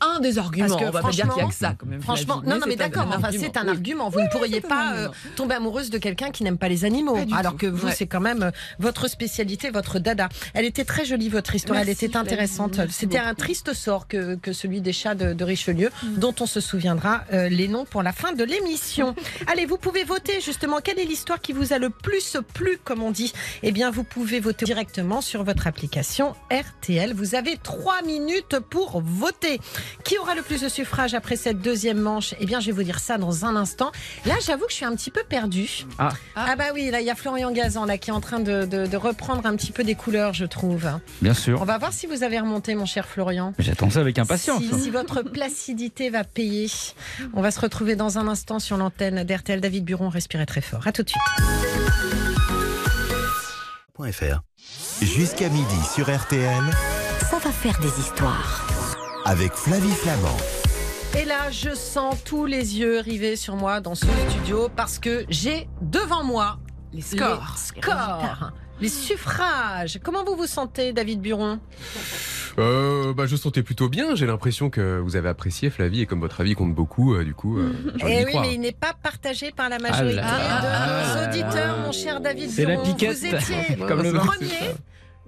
[0.00, 0.68] Un des arguments.
[0.68, 2.00] Parce que on va pas dire qu'il a que ça quand même.
[2.02, 3.44] Franchement, non, non, mais d'accord, enfin, argument.
[3.44, 4.08] c'est un argument.
[4.10, 7.52] Vous ne pourriez pas euh, tomber amoureuse de quelqu'un qui n'aime pas les animaux, alors
[7.52, 7.58] tout.
[7.58, 7.94] que vous, Ouais.
[7.96, 10.28] c'est quand même euh, votre spécialité, votre dada.
[10.54, 11.78] Elle était très jolie, votre histoire.
[11.78, 12.80] Merci, Elle était intéressante.
[12.90, 13.32] C'était un.
[13.32, 13.36] Mm.
[13.36, 17.48] triste sort que, que celui des chats de, de Richelieu, dont on se souviendra euh,
[17.48, 19.14] les noms pour la fin de l'émission.
[19.46, 20.78] Allez, vous pouvez voter justement.
[20.82, 23.32] Quelle est l'histoire qui vous a le plus plu, comme on dit?
[23.62, 27.14] Eh bien, vous pouvez voter directement sur votre application RTL.
[27.14, 29.60] Vous avez trois minutes pour voter.
[30.04, 32.34] Qui aura le plus de suffrages après cette deuxième manche?
[32.40, 33.90] Eh bien, je vais vous dire ça dans un instant.
[34.26, 35.86] Là, j'avoue que je suis un petit peu perdue.
[35.98, 36.10] Ah.
[36.36, 38.64] Ah bah oui, là, il y a Florian Gazan là qui est en train de,
[38.64, 40.88] de- de reprendre un petit peu des couleurs, je trouve.
[41.22, 41.60] Bien sûr.
[41.60, 43.52] On va voir si vous avez remonté, mon cher Florian.
[43.58, 44.62] J'attends ça avec impatience.
[44.62, 46.70] Si, si votre placidité va payer.
[47.34, 49.60] On va se retrouver dans un instant sur l'antenne d'RTL.
[49.60, 50.86] David Buron, respirez très fort.
[50.86, 51.22] À tout de suite.
[54.12, 54.40] .fr.
[55.02, 56.62] Jusqu'à midi sur RTL
[57.30, 58.67] Ça va faire des histoires.
[59.24, 60.36] Avec Flavie Flamand.
[61.18, 65.24] Et là, je sens tous les yeux rivés sur moi dans ce studio parce que
[65.28, 66.58] j'ai devant moi
[66.92, 67.56] Les scores.
[67.74, 68.50] les scores,
[68.80, 69.98] les suffrages.
[70.02, 71.58] Comment vous vous sentez, David Buron?
[72.58, 74.14] Euh, bah, je sentais plutôt bien.
[74.16, 77.32] J'ai l'impression que vous avez apprécié Flavie et comme votre avis compte beaucoup, euh, du
[77.34, 78.44] coup, euh, j'ai envie Eh oui, croire.
[78.44, 81.14] mais il n'est pas partagé par la majorité Ah là de là.
[81.14, 83.16] nos auditeurs, mon cher David C'est la piquette.
[83.16, 84.74] Vous étiez Comme le premier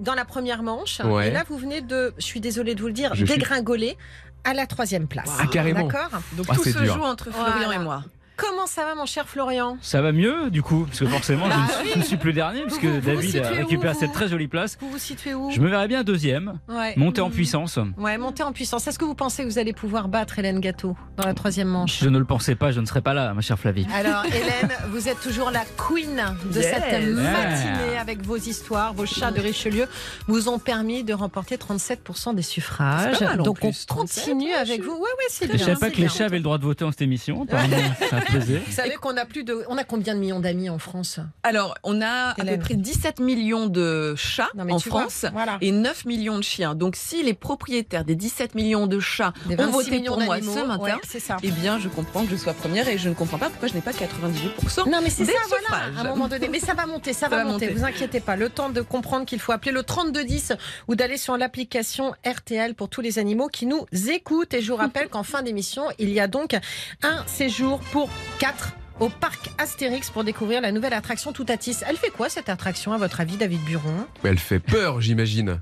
[0.01, 1.01] dans la première manche.
[1.01, 1.29] Ouais.
[1.29, 3.97] Et là, vous venez de, je suis désolée de vous le dire, Je suis- dégringoler
[4.45, 5.31] à la troisième place.
[5.39, 5.87] Ah, carrément.
[5.87, 6.21] D'accord?
[6.33, 6.95] Donc Ah, tout se dur.
[6.95, 7.75] joue entre Florian Voilà.
[7.75, 8.05] et moi.
[8.41, 11.59] Comment ça va, mon cher Florian Ça va mieux, du coup, parce que forcément, je,
[11.59, 13.93] ne suis- je ne suis plus dernier, puisque Vous- vous vous David a où, récupéré
[13.93, 14.79] vous cette très jolie place.
[14.81, 16.95] Vous vous situez où Je me verrais bien deuxième, Ouais.
[16.97, 17.35] monter en Mhm.
[17.35, 17.79] puissance.
[17.99, 18.87] Ouais, monter en puissance.
[18.87, 21.99] Est-ce que vous pensez que vous allez pouvoir battre Hélène Gâteau dans la troisième manche
[22.01, 23.87] Je ne le pensais pas, je ne serais pas là, ma chère Flavie.
[23.95, 26.23] Alors, Hélène, vous êtes toujours la queen
[26.53, 26.71] de Yes.
[26.71, 28.95] cette matinée avec vos histoires.
[28.95, 29.87] Vos chats de Richelieu
[30.29, 33.19] vous ont permis de remporter 37% des suffrages.
[33.19, 34.93] Pas mal en Donc, on plus, 37, continue avec vous.
[34.93, 36.85] Ouais, ouais, c'est Je ne savais pas que les chats avaient le droit de voter
[36.85, 37.47] dans cette émission.
[38.33, 38.63] Pesé.
[38.67, 39.65] Vous savez qu'on a plus de.
[39.69, 41.19] On a combien de millions d'amis en France?
[41.43, 45.27] Alors, on a à peu près 17 millions de chats Non, en vois, France.
[45.33, 45.59] Voilà.
[45.61, 46.75] Et 9 millions de chiens.
[46.75, 50.67] Donc, si les propriétaires des 17 millions de chats ont 26 voté pour moi ce
[50.67, 51.37] matin, Ouais, ça.
[51.43, 53.75] eh bien, je comprends que je sois première et je ne comprends pas pourquoi je
[53.75, 54.89] n'ai pas 98%.
[54.91, 56.49] Non, mais c'est ça, voilà, à un moment donné.
[56.49, 57.67] Mais ça va monter, ça, va, va monter.
[57.69, 57.79] monter.
[57.79, 58.37] Vous inquiétez pas.
[58.37, 60.53] Le temps de comprendre qu'il faut appeler le 3210
[60.89, 64.55] ou d'aller sur l'application RTL pour tous les animaux qui nous écoutent.
[64.55, 66.55] Et je vous rappelle qu'en fin d'émission, il y a donc
[67.03, 68.09] un séjour pour
[68.39, 71.79] 4 au parc Astérix pour découvrir la nouvelle attraction Toutatis.
[71.89, 74.07] Elle fait quoi cette attraction à votre avis, David Buron?
[74.23, 75.59] Elle fait peur, j'imagine.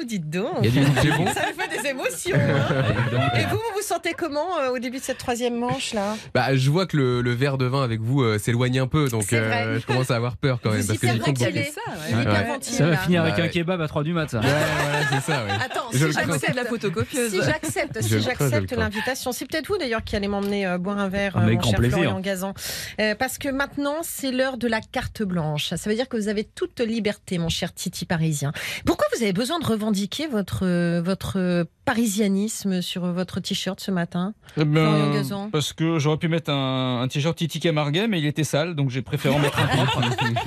[0.00, 0.48] Oh, dites donc.
[0.62, 2.36] Il y a du C'est bon Ça me fait des émotions.
[2.36, 3.30] hein.
[3.38, 6.16] Et vous, vous vous sentez comment euh, au début de cette troisième manche là?
[6.34, 9.08] Bah, je vois que le, le verre de vin avec vous euh, s'éloigne un peu,
[9.08, 10.80] donc euh, je commence à avoir peur quand même.
[10.80, 12.58] Vous parce que compte ça, ouais.
[12.60, 13.42] Ça va finir avec Ouais.
[13.44, 14.40] un kebab à 3 du mat, ça.
[14.40, 15.50] Ouais, voilà, c'est ça, ouais.
[15.64, 17.30] Attends, Je si j'accepte la photocopieuse.
[17.30, 21.36] Si j'accepte, si l'invitation, c'est peut-être vous d'ailleurs qui allez m'emmener euh, boire un verre,
[21.36, 21.98] euh, Avec mon grand cher plaisir.
[21.98, 22.54] Florian Gazan,
[23.00, 25.74] Euh, parce que maintenant c'est l'heure de la carte blanche.
[25.74, 28.52] Ça veut dire que vous avez toute liberté, mon cher Titi parisien.
[28.86, 30.64] Pourquoi vous avez besoin de revendiquer votre
[31.00, 35.48] votre parisianisme sur votre t-shirt ce matin Eh Gazan.
[35.50, 38.90] parce que j'aurais pu mettre un, un t-shirt Titi Camarguais, mais il était sale, donc
[38.90, 40.00] j'ai préféré en mettre un propre.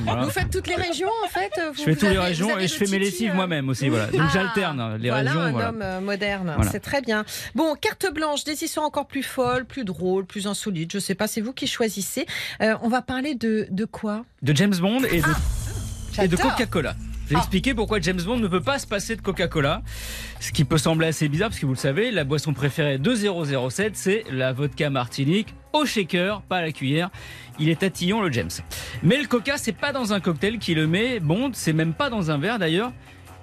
[0.06, 0.22] Voilà.
[0.26, 2.74] Vous faites toutes les régions en fait vous- Je fais toutes les régions et je
[2.76, 3.90] fais mes lessives euh, moi-même aussi.
[3.90, 4.08] Voilà.
[4.08, 5.42] Donc Ah, j'alterne les voilà régions.
[5.42, 5.70] un voilà.
[5.70, 6.72] homme euh, moderne, Voilà.
[6.72, 7.26] c'est très bien.
[7.56, 10.94] Bon, carte blanche, des histoires encore plus folles, plus drôles, plus insolites.
[10.94, 12.26] Je sais pas, c'est vous qui choisissez.
[12.62, 14.24] Euh, on va parler de de quoi?
[14.42, 15.28] De James Bond et de,
[16.22, 16.52] et de J'adore.
[16.56, 16.96] Coca-Cola.
[17.36, 17.40] Ah.
[17.40, 19.82] expliquer pourquoi James Bond ne peut pas se passer de Coca-Cola.
[20.40, 23.16] Ce qui peut sembler assez bizarre, parce que vous le savez, la boisson préférée de
[23.16, 27.10] 007, c'est la vodka martinique au shaker, pas à la cuillère.
[27.60, 28.50] Il est tatillon, le James.
[29.04, 31.20] Mais le Coca, c'est pas dans un cocktail qu'il le met.
[31.20, 32.92] Bond, c'est même pas dans un verre d'ailleurs.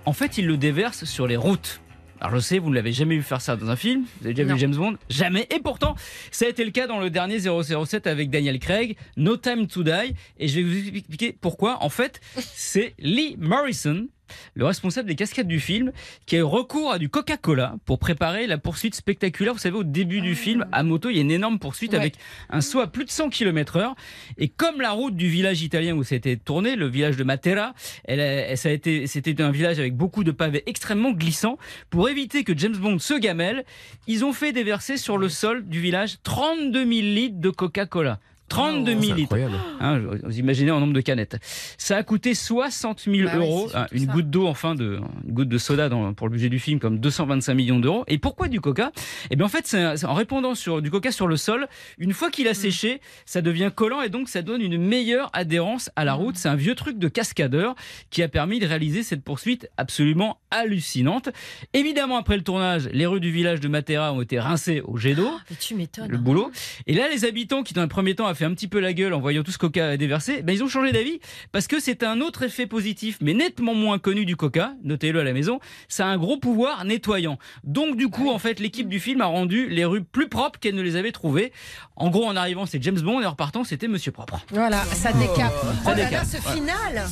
[0.05, 1.80] En fait, il le déverse sur les routes.
[2.20, 4.34] Alors je sais, vous ne l'avez jamais vu faire ça dans un film, vous avez
[4.34, 4.54] déjà Non.
[4.54, 5.46] vu James Bond Jamais.
[5.54, 5.94] Et pourtant,
[6.32, 9.82] ça a été le cas dans le dernier 007 avec Daniel Craig, No Time to
[9.84, 10.14] Die.
[10.38, 11.82] Et je vais vous expliquer pourquoi.
[11.82, 14.08] En fait, c'est Lee Morrison,
[14.55, 15.93] le responsable des cascades du film,
[16.26, 19.53] qui a eu recours à du Coca-Cola pour préparer la poursuite spectaculaire.
[19.53, 21.99] Vous savez, au début du film, à moto, il y a une énorme poursuite Ouais.
[21.99, 22.14] avec
[22.51, 23.95] un saut à plus de 100 km heure.
[24.37, 27.74] Et comme la route du village italien où c'était tourné, le village de Matera,
[28.05, 31.59] elle, a- elle- ça a été, c'était un village avec beaucoup de pavés extrêmement glissants.
[31.91, 33.64] Pour éviter que James Bond se gamelle,
[34.07, 38.18] ils ont fait déverser sur le sol du village 32 000 litres de Coca-Cola.
[38.49, 39.36] 32 000 C'est litres.
[39.80, 41.36] Hein, vous imaginez en nombre de canettes.
[41.76, 44.12] Ça a coûté 60 000 Bah euros, hein, une ça.
[44.12, 46.99] goutte d'eau, enfin, de, une goutte de soda dans- pour le budget du film, comme
[46.99, 48.05] 225 millions d'euros.
[48.09, 48.92] Et pourquoi du coca?
[49.30, 51.68] Eh bien, en fait, c'est en répandant sur du coca sur le sol,
[51.99, 52.32] une fois Mm.
[52.32, 56.14] qu'il a séché, ça devient collant et donc ça donne une meilleure adhérence à la
[56.14, 56.18] Mm.
[56.18, 56.36] route.
[56.36, 57.74] C'est un vieux truc de cascadeur
[58.11, 61.28] qui a permis de réaliser cette poursuite absolument hallucinante.
[61.74, 65.14] Évidemment, après le tournage, les rues du village de Matera ont été rincées au jet
[65.14, 66.09] d'eau Mais tu m'étonnes.
[66.11, 66.51] le boulot.
[66.86, 69.12] Et là, les habitants qui, dans un premier temps, fait un petit peu la gueule
[69.14, 71.20] en voyant tout ce coca déversé, ben, ils ont changé d'avis
[71.53, 74.74] parce que c'est un autre effet positif, mais nettement moins connu du coca.
[74.84, 75.61] Notez-le à la maison.
[75.89, 77.39] Ça a un gros pouvoir nettoyant.
[77.64, 80.74] Donc, du coup, en fait, l'équipe du film a rendu les rues plus propres qu'elle
[80.74, 81.53] ne les avait trouvées.
[81.97, 84.41] En gros, en arrivant, c'est James Bond et en repartant, c'était Monsieur Propre.
[84.51, 85.53] Voilà, ça décape.
[85.53, 87.07] Ça Oh là là, décape, ce final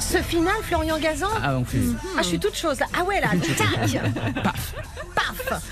[0.00, 1.78] Ce final, Florian Gazan Ah, on fait.
[2.16, 2.86] Ah, je suis toute chose là.
[2.98, 4.02] Ah ouais, là, tac
[4.34, 4.72] Paf
[5.14, 5.62] Paf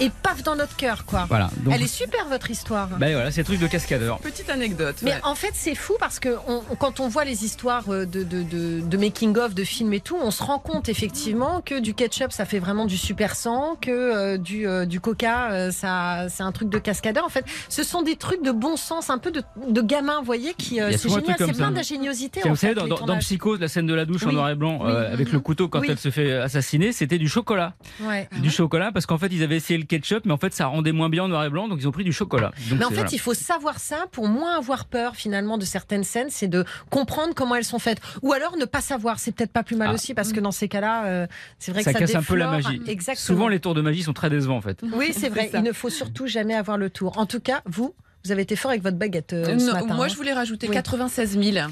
[0.00, 1.26] Et paf dans notre cœur, quoi.
[1.28, 1.50] Voilà.
[1.58, 2.88] Donc, Elle est super, votre histoire.
[2.98, 4.18] ben voilà, c'est truc de cascadeur.
[4.18, 4.96] Petite anecdote.
[5.02, 5.20] Mais ouais.
[5.24, 8.42] en fait, c'est fou parce que on- quand on voit les histoires euh, de, de,
[8.42, 12.32] de, de making-of, de films et tout, on se rend compte effectivement que du ketchup,
[12.32, 16.42] ça fait vraiment du super sang, que euh, du, euh, du coca, euh, ça, c'est
[16.42, 17.24] un truc de cascadeur.
[17.24, 20.24] En fait, ce sont des trucs de bon sens, un peu de, de gamin, vous
[20.26, 21.36] voyez, qui euh, Il y a c'est souvent un génial.
[21.36, 22.40] truc C'est plein d'ingéniosité.
[22.42, 23.22] Tiens, en vous savez, fait, dans, les dans- dans tournages.
[23.24, 24.90] Psychose, la scène de la douche en noir et blanc, Oui.
[24.92, 25.88] euh, avec le couteau quand Oui.
[25.90, 27.74] elle se fait assassiner, c'était du chocolat.
[28.02, 28.28] Ouais.
[28.40, 30.92] du chocolat parce qu'en fait ils avaient essayé le ketchup mais en fait ça rendait
[30.92, 32.52] moins bien en noir et blanc donc ils ont pris du chocolat.
[32.70, 33.10] Donc, Mais en fait, voilà.
[33.12, 37.34] il faut savoir ça pour moins avoir peur finalement de certaines scènes, c'est de comprendre
[37.34, 38.00] comment elles sont faites.
[38.22, 39.94] Ou alors ne pas savoir, c'est peut-être pas plus mal Ah.
[39.94, 41.26] aussi parce que dans ces cas-là, euh,
[41.58, 42.80] c'est vrai ça que ça casse un peu la magie.
[42.86, 43.16] Exactement.
[43.36, 44.82] Souvent les tours de magie sont très décevants en fait.
[44.94, 45.50] Oui, c'est vrai.
[45.54, 47.16] Il ne faut surtout jamais avoir le tour.
[47.18, 47.94] En tout cas, vous,
[48.24, 49.94] vous avez été fort avec votre baguette euh, ce Non, matin.
[49.94, 50.08] moi, hein.
[50.08, 50.74] je voulais rajouter Oui.
[50.74, 51.66] 96 000.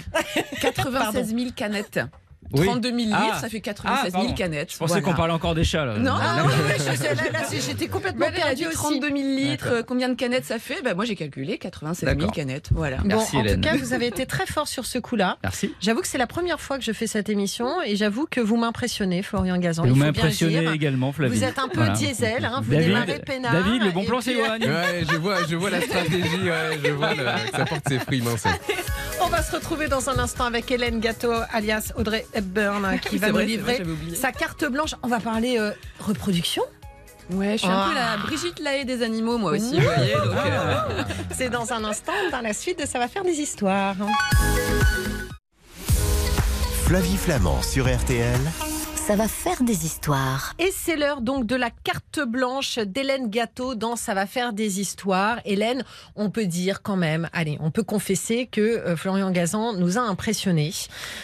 [0.60, 2.00] 96 000 canettes.
[2.52, 2.66] Oui.
[2.66, 3.38] 32 000 litres, Ah.
[3.40, 4.34] ça fait Ah, 96 000 pardon.
[4.34, 4.72] canettes.
[4.72, 5.06] Je pensais Voilà.
[5.06, 5.98] qu'on parlait encore des chats là.
[5.98, 8.76] Non, Ah non, là, là, c'est- j'étais complètement Mais elle a dit perdue aussi.
[9.00, 10.82] 32 000 litres, euh, combien de canettes ça fait?
[10.82, 12.34] Bah, Moi j'ai calculé 96 000 D'accord.
[12.34, 12.68] canettes.
[12.72, 12.96] Voilà.
[12.98, 13.60] Bon, Merci, en Hélène.
[13.60, 15.38] tout cas, vous avez été très fort sur ce coup-là.
[15.42, 15.72] Merci.
[15.80, 18.56] J'avoue que c'est la première fois que je fais cette émission et j'avoue que vous
[18.56, 19.86] m'impressionnez, Florian Gazan.
[19.86, 21.36] Vous m'impressionnez également Flavie.
[21.38, 21.94] Vous êtes un peu Voilà.
[21.94, 23.52] diesel, hein, vous David, démarrez peinard.
[23.52, 24.62] David, le bon plan puis, s'éloigne.
[24.64, 27.98] Ouais, je vois, je vois la stratégie, ouais, je vois le- que ça porte ses
[27.98, 28.44] fruits minces.
[29.22, 33.28] On va se retrouver dans un instant avec Hélène Gâteau, alias Audrey Hepburn, qui va
[33.28, 34.94] nous vrai, c'est vrai, livrer sa carte blanche.
[35.02, 36.62] On va parler euh, reproduction.
[37.30, 38.16] Ouais, je suis un peu Ah.
[38.16, 40.14] la Brigitte Lahaye des animaux, moi aussi, vous voyez.
[40.14, 41.02] donc, euh,
[41.36, 43.94] C'est dans un instant, dans la suite de Ça va faire des histoires.
[46.86, 48.40] Flavie Flamand sur RTL.
[49.10, 50.54] Ça va faire des histoires.
[50.60, 54.80] Et c'est l'heure donc de la carte blanche d'Hélène Gâteau dans Ça va faire des
[54.80, 55.40] histoires.
[55.44, 55.82] Hélène,
[56.14, 60.00] on peut dire quand même, allez, on peut confesser que euh, Florian Gazan nous a
[60.00, 60.70] impressionnés.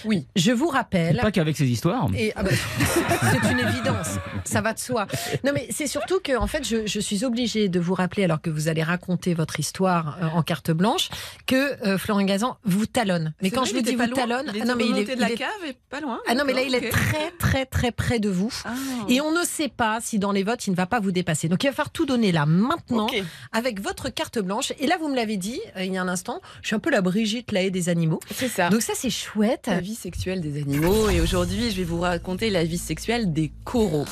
[0.05, 0.27] Oui.
[0.35, 1.19] Je vous rappelle.
[1.23, 2.09] Pas qu'avec ces histoires.
[2.19, 2.51] Et, ah bah,
[3.31, 5.07] c'est une évidence, ça va de soi.
[5.45, 8.41] Non mais c'est surtout que en fait je, je suis obligée de vous rappeler alors
[8.41, 11.09] que vous allez raconter votre histoire euh, en carte blanche
[11.47, 13.33] que euh, Florian Gazan vous talonne.
[13.43, 15.15] Mais quand vrai, je vous dis vous talonne, il ah était non mais il est,
[15.15, 16.19] de la il est- cave et pas loin.
[16.27, 16.91] ah non mais là il est ok.
[16.91, 18.51] très très très près de vous.
[18.65, 18.73] Ah.
[19.11, 21.49] Et on ne sait pas si dans les votes, il ne va pas vous dépasser.
[21.49, 23.07] Donc il va falloir tout donner là, maintenant,
[23.53, 24.73] avec votre carte blanche.
[24.79, 26.79] Et là, vous me l'avez dit euh, il y a un instant, je suis un
[26.79, 28.21] peu la Brigitte Lahaye des animaux.
[28.35, 28.71] C'est ça.
[28.71, 29.67] Donc ça, c'est chouette.
[29.67, 31.11] La vie sexuelle des animaux.
[31.11, 34.07] Et aujourd'hui, je vais vous raconter la vie sexuelle des coraux.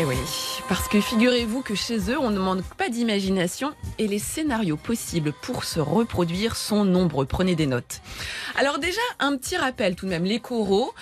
[0.00, 0.16] Eh oui,
[0.68, 5.32] parce que figurez-vous que chez eux, on ne manque pas d'imagination et les scénarios possibles
[5.42, 7.26] pour se reproduire sont nombreux.
[7.26, 8.00] Prenez des notes.
[8.56, 10.24] Alors déjà, un petit rappel tout de même.
[10.24, 10.94] Les coraux,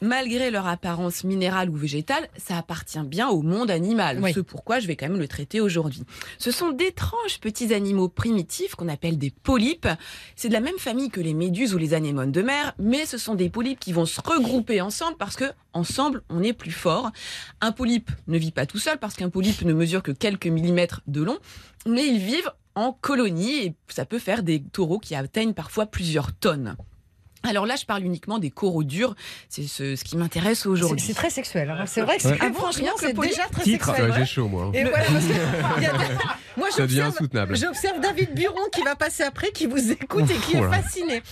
[0.00, 4.20] malgré leur apparence minérale ou végétale, ça appartient bien au monde animal.
[4.22, 4.32] Oui.
[4.32, 6.02] Ce pourquoi je vais quand même le traiter aujourd'hui.
[6.38, 9.88] Ce sont d'étranges petits animaux primitifs qu'on appelle des polypes.
[10.34, 13.18] C'est de la même famille que les méduses ou les anémones de mer, mais ce
[13.18, 17.10] sont des polypes qui vont se regrouper ensemble parce que ensemble on est plus fort.
[17.60, 21.02] Un polype ne vit pas tout seul parce qu'un polype ne mesure que quelques millimètres
[21.06, 21.38] de long,
[21.86, 26.32] mais ils vivent en colonie et ça peut faire des taureaux qui atteignent parfois plusieurs
[26.32, 26.76] tonnes.
[27.48, 29.14] Alors là, je parle uniquement des coraux durs.
[29.48, 31.04] C'est ce, ce qui m'intéresse aujourd'hui.
[31.06, 31.70] c'est très sexuel.
[31.70, 31.84] hein.
[31.86, 32.34] C'est vrai que Ouais.
[32.38, 33.86] c'est Ah bon, franchement, c'est déjà très Titre.
[33.86, 34.10] sexuel.
[34.10, 34.70] Ouais, J'ai chaud, moi.
[34.74, 35.32] Et voilà, parce que
[35.78, 35.92] il y a-
[36.56, 37.56] moi, Ça devient j'observe- insoutenable.
[37.56, 41.22] J'observe David Buron qui va passer après, qui vous écoute et qui est fasciné.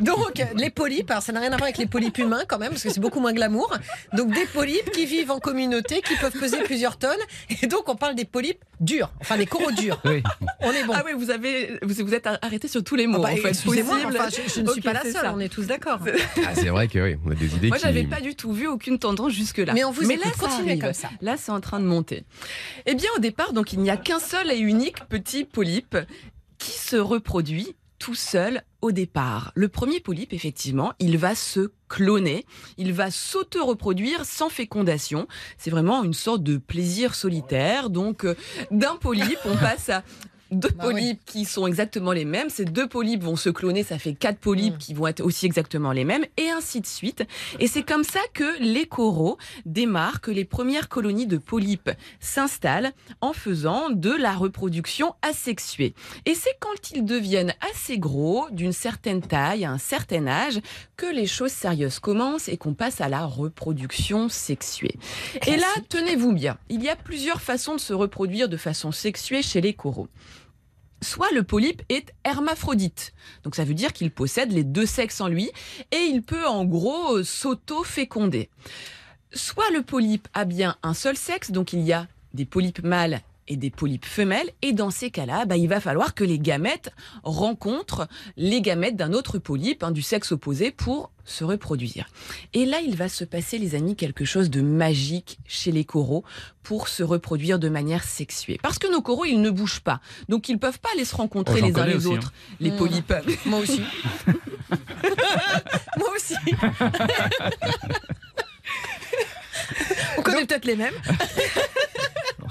[0.00, 2.70] Donc, les polypes, alors ça n'a rien à voir avec les polypes humains quand même,
[2.70, 3.76] parce que c'est beaucoup moins glamour.
[4.12, 7.18] Donc, des polypes qui vivent en communauté, qui peuvent peser plusieurs tonnes.
[7.62, 10.00] Et donc, on parle des polypes durs, enfin des coraux durs.
[10.04, 10.22] Oui.
[10.60, 10.92] On est bon.
[10.96, 13.18] Ah oui, vous avez, vous, vous êtes arrêté sur tous les mots.
[13.18, 13.48] Ah bah, en fait.
[13.64, 13.84] Possible.
[14.06, 15.32] enfin, je, je ne suis pas la seule, ça.
[15.34, 16.00] on est tous d'accord.
[16.46, 17.82] Ah, c'est vrai que oui, on a des idées Moi, qui.
[17.82, 19.72] j'avais pas du tout vu aucune tendance jusque-là.
[19.74, 21.10] Mais on vous écoute, là, ça continuez comme ça.
[21.20, 22.24] Là, c'est en train de monter.
[22.86, 25.96] Eh bien, au départ, donc, il n'y a qu'un seul et unique petit polype
[26.58, 29.52] qui se reproduit tout seul au départ.
[29.54, 32.46] Le premier polype, effectivement, il va se cloner,
[32.76, 35.26] il va s'auto-reproduire sans fécondation.
[35.56, 37.90] C'est vraiment une sorte de plaisir solitaire.
[37.90, 38.34] Donc, euh,
[38.70, 40.04] d'un polype, on passe à
[40.50, 40.92] deux Bah oui.
[40.94, 42.48] polypes qui sont exactement les mêmes.
[42.50, 44.78] Ces deux polypes vont se cloner, ça fait quatre polypes Mm.
[44.78, 47.24] qui vont être aussi exactement les mêmes, et ainsi de suite.
[47.60, 49.36] Et c'est comme ça que les coraux
[49.66, 51.90] démarrent, que les premières colonies de polypes
[52.20, 55.94] s'installent en faisant de la reproduction asexuée.
[56.26, 60.60] Et c'est quand ils deviennent assez gros, d'une certaine taille, à un certain âge,
[60.96, 64.96] que les choses sérieuses commencent et qu'on passe à la reproduction sexuée.
[65.46, 69.42] Et là, tenez-vous bien, il y a plusieurs façons de se reproduire de façon sexuée
[69.42, 70.08] chez les coraux.
[71.00, 73.12] Soit le polype est hermaphrodite,
[73.44, 75.50] donc ça veut dire qu'il possède les deux sexes en lui
[75.92, 78.50] et il peut en gros euh, s'auto-féconder.
[79.32, 83.20] Soit le polype a bien un seul sexe, donc il y a des polypes mâles
[83.48, 86.90] et des polypes femelles, et dans ces cas-là, bah, il va falloir que les gamètes
[87.22, 92.08] rencontrent les gamètes d'un autre polype, hein, du sexe opposé, pour se reproduire.
[92.54, 96.24] Et là, il va se passer, les amis, quelque chose de magique chez les coraux
[96.62, 98.58] pour se reproduire de manière sexuée.
[98.62, 100.00] Parce que nos coraux, ils ne bougent pas.
[100.28, 102.76] Donc, ils peuvent pas aller se rencontrer Oh, les uns les aussi, autres, les Mm.
[102.76, 103.14] polypes.
[103.46, 103.82] Moi aussi.
[105.98, 106.34] Moi aussi.
[110.16, 110.94] On connaît peut-être les mêmes.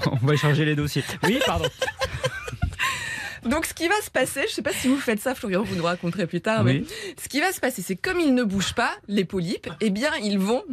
[0.22, 1.04] On va échanger les dossiers.
[1.24, 1.68] Oui, pardon.
[3.44, 5.76] Donc, ce qui va se passer, je sais pas si vous faites ça, Florian, vous
[5.76, 6.82] nous raconterez plus tard, mais
[7.22, 10.10] ce qui va se passer, c'est comme ils ne bougent pas, les polypes, eh bien,
[10.22, 10.64] ils vont,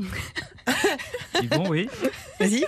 [1.41, 1.87] Ils vont, oui.
[2.39, 2.65] Vas-y.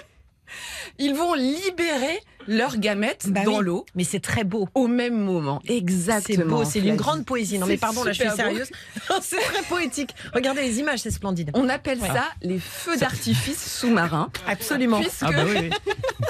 [1.00, 3.66] Ils vont libérer leurs gamètes Bah dans oui.
[3.66, 4.70] l'eau Mais c'est très beau.
[4.74, 5.62] au même moment.
[5.68, 6.38] Exactement.
[6.38, 6.96] C'est beau, c'est Flavie.
[6.98, 7.60] grande poésie.
[7.60, 8.70] Non mais pardon, là je suis sérieuse.
[9.22, 10.16] c'est très poétique.
[10.34, 11.52] Regardez les images, c'est splendide.
[11.54, 14.30] On appelle ça les feux d'artifice sous-marins.
[14.48, 15.00] Absolument.
[15.02, 15.70] Puisque Ah bah oui,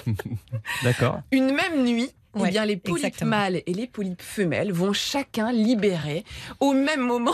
[0.07, 0.15] oui.
[0.83, 1.21] D'accord.
[1.31, 3.29] une même nuit, eh Ouais, bien, les polypes exactement.
[3.31, 6.23] mâles et les polypes femelles vont chacun libérer
[6.59, 7.33] au même moment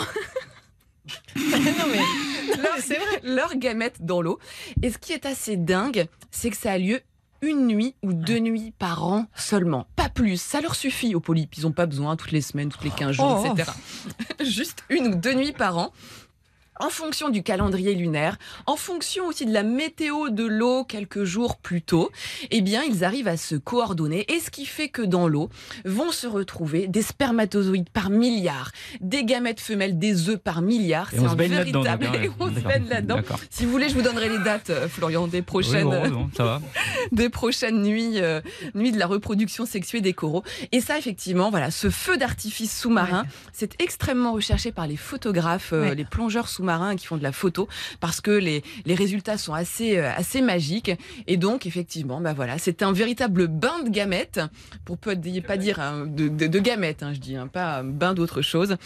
[1.36, 3.20] non mais, non, c'est vrai.
[3.24, 4.40] leurs gamètes dans l'eau.
[4.82, 7.02] Et ce qui est assez dingue, c'est que ça a lieu
[7.42, 9.86] une nuit ou deux nuits par an seulement.
[9.98, 10.40] Pas plus.
[10.42, 11.58] Ça leur suffit aux polypes.
[11.58, 13.70] Ils n'ont pas besoin toutes les semaines, toutes les 15 jours, Oh, etc.
[14.44, 15.92] Juste une ou deux nuits par an.
[16.80, 21.58] En fonction du calendrier lunaire, en fonction aussi de la météo de l'eau quelques jours
[21.58, 22.12] plus tôt,
[22.52, 24.26] eh bien, ils arrivent à se coordonner.
[24.34, 25.50] Et ce qui fait que dans l'eau
[25.86, 28.72] vont se retrouver des spermatozoïdes par milliards,
[29.02, 31.14] des gamètes femelles, des œufs par milliards.
[31.14, 31.84] Et C'est on un se baigne là-dedans.
[31.84, 32.16] véritable.
[32.26, 33.20] Et on se baigne là-dedans.
[33.50, 36.30] Si vous voulez, je vous donnerai les dates, euh, Florian, des Oui, prochaines, bon, bon,
[36.36, 36.62] ça va.
[37.12, 38.42] des prochaines nuits, euh,
[38.76, 40.44] nuits de la reproduction sexuée des coraux.
[40.72, 45.84] Et ça, effectivement, voilà, ce feu d'artifice sous-marin, c'est extrêmement recherché par les photographes, euh,
[45.84, 45.96] Ouais.
[45.96, 47.68] les plongeurs sous-marins qui font de la photo,
[48.00, 50.92] parce que les, les résultats sont assez, euh, assez magiques.
[51.28, 54.40] Et donc, effectivement, bah voilà, c'est un véritable bain de gamètes,
[54.86, 56.48] pour dire, pas dire hein, de, de-
[57.04, 58.78] hein, je dis, hein, pas un bain d'autre chose.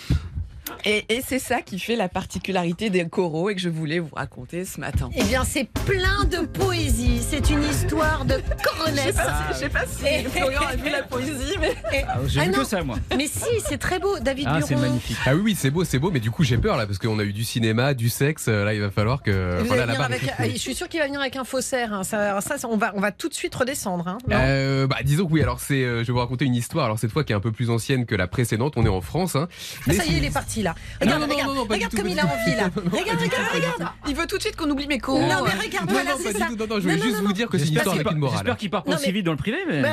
[0.85, 4.13] Et, et c'est ça qui fait la particularité des coraux et que je voulais vous
[4.15, 5.09] raconter ce matin.
[5.15, 7.21] Eh bien, c'est plein de poésie.
[7.27, 9.15] C'est une histoire de Je sais coronesse.
[9.15, 11.73] pas si, je sais pas si Florian a vu la poésie, mais
[12.07, 12.57] Ah, J'ai Ah vu non.
[12.59, 12.97] que ça, moi.
[13.17, 15.17] Mais si, c'est très beau, David Ah, c'est magnifique.
[15.25, 17.19] Ah oui, oui, c'est beau, c'est beau, mais du coup j'ai peur là parce qu'on
[17.19, 18.45] a eu du cinéma, du sexe.
[18.47, 19.59] euh, Là, il va falloir que.
[19.59, 20.33] Vous voilà, allez venir là-bas.
[20.39, 21.93] avec, je suis sûre qu'il va venir avec un faussaire.
[21.93, 22.03] hein.
[22.03, 22.39] Ça,
[22.69, 24.07] on va, on va tout de suite redescendre.
[24.07, 24.17] hein.
[24.29, 25.41] Non Euh, bah, disons que oui.
[25.41, 26.85] Alors c'est, euh, je vais vous raconter une histoire.
[26.85, 28.73] Alors cette fois qui est un peu plus ancienne que la précédente.
[28.77, 29.35] On est en France.
[29.35, 29.47] Hein,
[29.89, 30.75] Ah, ça y est, il est parti là.
[31.01, 32.69] Regarde, non, non, regarde, non, regarde tout, comme il a envie là.
[32.75, 33.91] Regarde, regarde, regarde.
[34.07, 35.19] il veut tout de suite qu'on oublie mes coraux.
[35.19, 36.47] Non, mais regarde, voilà, c'est ça.
[36.49, 38.37] Non, non, je non, juste vous dire que c'est une histoire avec une morale.
[38.37, 39.83] j'espère qu'il part pas mais- vite dans le privé, mais.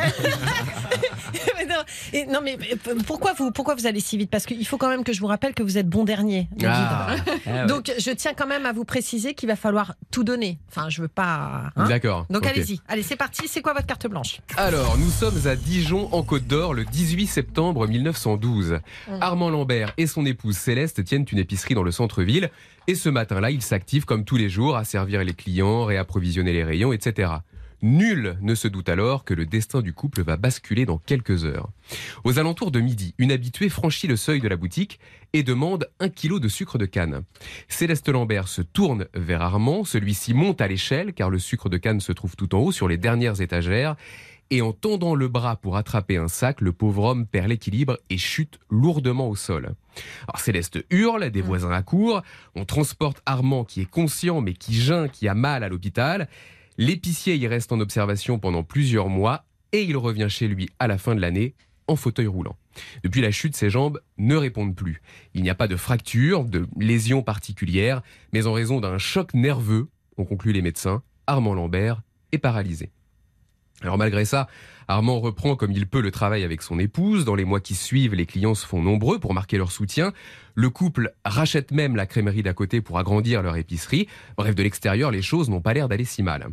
[1.67, 1.77] Non,
[2.13, 2.59] et non, mais
[3.07, 4.31] pourquoi vous, pourquoi vous allez si vite?
[4.31, 6.49] Parce qu'il faut quand même que je vous rappelle que vous êtes bon dernier.
[6.65, 7.09] Ah,
[7.47, 7.67] Ah ouais.
[7.67, 10.59] Donc, je tiens quand même à vous préciser qu'il va falloir tout donner.
[10.71, 11.73] Enfin, je veux pas.
[11.75, 11.89] hein.
[11.89, 12.27] d'accord.
[12.31, 12.81] Donc, allez-y.
[12.87, 13.49] Allez, c'est parti.
[13.49, 14.41] C'est quoi votre carte blanche?
[14.57, 18.79] Alors, nous sommes à Dijon, en Côte d'Or, le 18 septembre 1912.
[19.09, 19.13] Mm.
[19.23, 22.51] Armand Lambert et son épouse Céleste tiennent une épicerie dans le centre-ville.
[22.87, 26.65] Et ce matin-là, ils s'activent comme tous les jours à servir les clients, réapprovisionner les
[26.65, 27.33] rayons, etc.
[27.85, 31.69] Nul ne se doute alors que le destin du couple va basculer dans quelques heures.
[32.25, 35.01] Aux alentours de midi, une habituée franchit le seuil de la boutique
[35.35, 37.25] et demande un kilo de sucre de canne.
[37.69, 42.01] Céleste Lambert se tourne vers Armand, celui-ci monte à l'échelle car le sucre de canne
[42.01, 43.97] se trouve tout en haut sur les dernières étagères
[44.51, 48.19] et en tendant le bras pour attraper un sac, le pauvre homme perd l'équilibre et
[48.19, 49.75] chute lourdement au sol.
[50.29, 52.23] Alors Céleste hurle, des voisins accourent,
[52.55, 56.29] on transporte Armand qui est conscient mais qui geint, qui a mal à l'hôpital.
[56.79, 60.99] L'épicier y reste en observation pendant plusieurs mois et il revient chez lui à la
[60.99, 61.55] fin de l'année
[61.87, 62.57] en fauteuil roulant.
[63.03, 65.03] Depuis la chute, ses jambes ne répondent plus.
[65.35, 69.89] Il n'y a pas de fracture, de lésion particulière, mais en raison d'un choc nerveux,
[70.17, 72.91] ont conclu les médecins, Armand Lambert est paralysé.
[73.83, 74.49] Alors malgré ça,
[74.89, 77.25] Armand reprend comme il peut le travail avec son épouse.
[77.25, 80.13] Dans les mois qui suivent, les clients se font nombreux pour marquer leur soutien.
[80.55, 84.09] Le couple rachète même la crèmerie d'à côté pour agrandir leur épicerie.
[84.37, 86.49] Bref, de l'extérieur, les choses n'ont pas l'air d'aller si mal.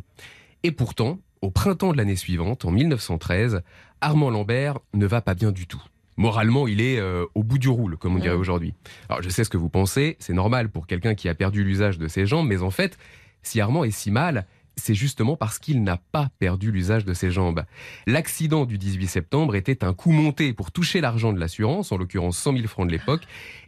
[0.63, 3.61] Et pourtant, au printemps de l'année suivante, en 1913,
[3.99, 5.81] Armand Lambert ne va pas bien du tout.
[6.17, 8.73] Moralement, il est euh, au bout du roule, comme on dirait aujourd'hui.
[9.09, 11.97] Alors je sais ce que vous pensez, c'est normal pour quelqu'un qui a perdu l'usage
[11.97, 12.97] de ses jambes, mais en fait,
[13.41, 14.45] si Armand est si mal,
[14.75, 17.63] c'est justement parce qu'il n'a pas perdu l'usage de ses jambes.
[18.07, 22.37] L'accident du 18 septembre était un coup monté pour toucher l'argent de l'assurance, en l'occurrence
[22.37, 23.23] 100 000 francs de l'époque,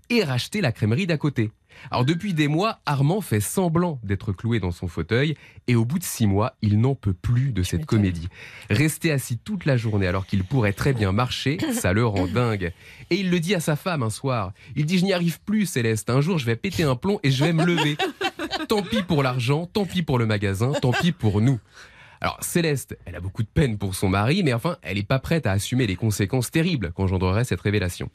[0.09, 1.51] et racheter la crèmerie d'à côté.
[1.91, 5.35] Alors depuis des mois, Armand fait semblant d'être cloué dans son fauteuil
[5.67, 8.27] et au bout de six mois, il n'en peut plus de cette comédie.
[8.69, 12.73] Rester assis toute la journée alors qu'il pourrait très bien marcher, ça le rend dingue.
[13.09, 14.53] Et il le dit à sa femme un soir.
[14.75, 17.31] Il dit je n'y arrive plus Céleste, un jour je vais péter un plomb et
[17.31, 17.97] je vais me lever.
[18.67, 21.59] Tant pis pour l'argent, tant pis pour le magasin, tant pis pour nous.
[22.23, 25.19] Alors Céleste, elle a beaucoup de peine pour son mari, mais enfin, elle n'est pas
[25.19, 28.09] prête à assumer les conséquences terribles qu'engendrerait cette révélation.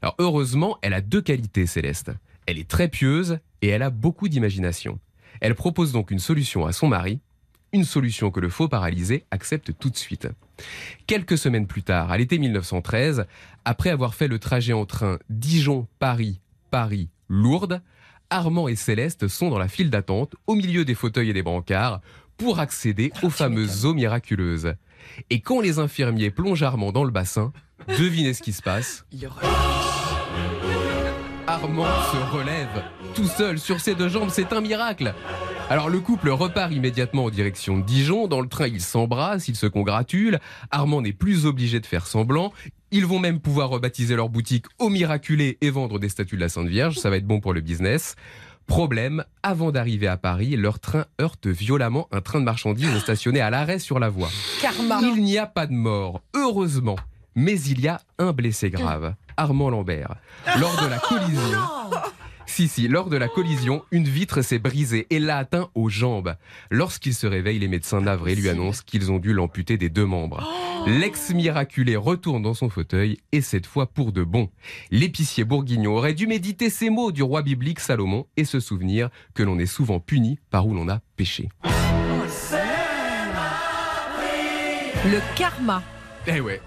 [0.00, 2.12] Alors heureusement, elle a deux qualités, Céleste.
[2.48, 4.98] Elle est très pieuse et elle a beaucoup d'imagination.
[5.42, 7.20] Elle propose donc une solution à son mari,
[7.74, 10.28] une solution que le faux paralysé accepte tout de suite.
[11.06, 13.26] Quelques semaines plus tard, à l'été 1913,
[13.66, 16.40] après avoir fait le trajet en train Dijon-Paris,
[16.70, 17.82] Paris-Lourdes,
[18.30, 22.00] Armand et Céleste sont dans la file d'attente, au milieu des fauteuils et des brancards,
[22.38, 24.72] pour accéder aux fameuses eaux miraculeuses.
[25.28, 27.52] Et quand les infirmiers plongent Armand dans le bassin,
[27.98, 29.04] devinez ce qui se passe.
[31.48, 32.84] Armand se relève
[33.14, 35.14] tout seul sur ses deux jambes, c'est un miracle.
[35.70, 38.28] Alors le couple repart immédiatement en direction de Dijon.
[38.28, 40.40] Dans le train, ils s'embrassent, ils se congratulent.
[40.70, 42.52] Armand n'est plus obligé de faire semblant.
[42.90, 46.50] Ils vont même pouvoir rebaptiser leur boutique au miraculé et vendre des statues de la
[46.50, 46.98] Sainte Vierge.
[46.98, 48.14] Ça va être bon pour le business.
[48.66, 53.48] Problème, avant d'arriver à Paris, leur train heurte violemment un train de marchandises stationné à
[53.48, 54.28] l'arrêt sur la voie.
[54.60, 55.00] Karma.
[55.00, 56.96] Il n'y a pas de mort, heureusement.
[57.34, 60.16] Mais il y a un blessé grave, Armand Lambert.
[60.58, 61.58] Lors de la collision.
[62.46, 66.34] Si, si, lors de la collision, une vitre s'est brisée et l'a atteint aux jambes.
[66.70, 70.42] Lorsqu'il se réveille, les médecins navrés lui annoncent qu'ils ont dû l'amputer des deux membres.
[70.86, 74.48] L'ex-miraculé retourne dans son fauteuil et cette fois pour de bon.
[74.90, 79.42] L'épicier bourguignon aurait dû méditer ces mots du roi biblique Salomon et se souvenir que
[79.42, 81.50] l'on est souvent puni par où l'on a péché.
[85.04, 85.82] Le karma.
[86.26, 86.60] Eh ouais.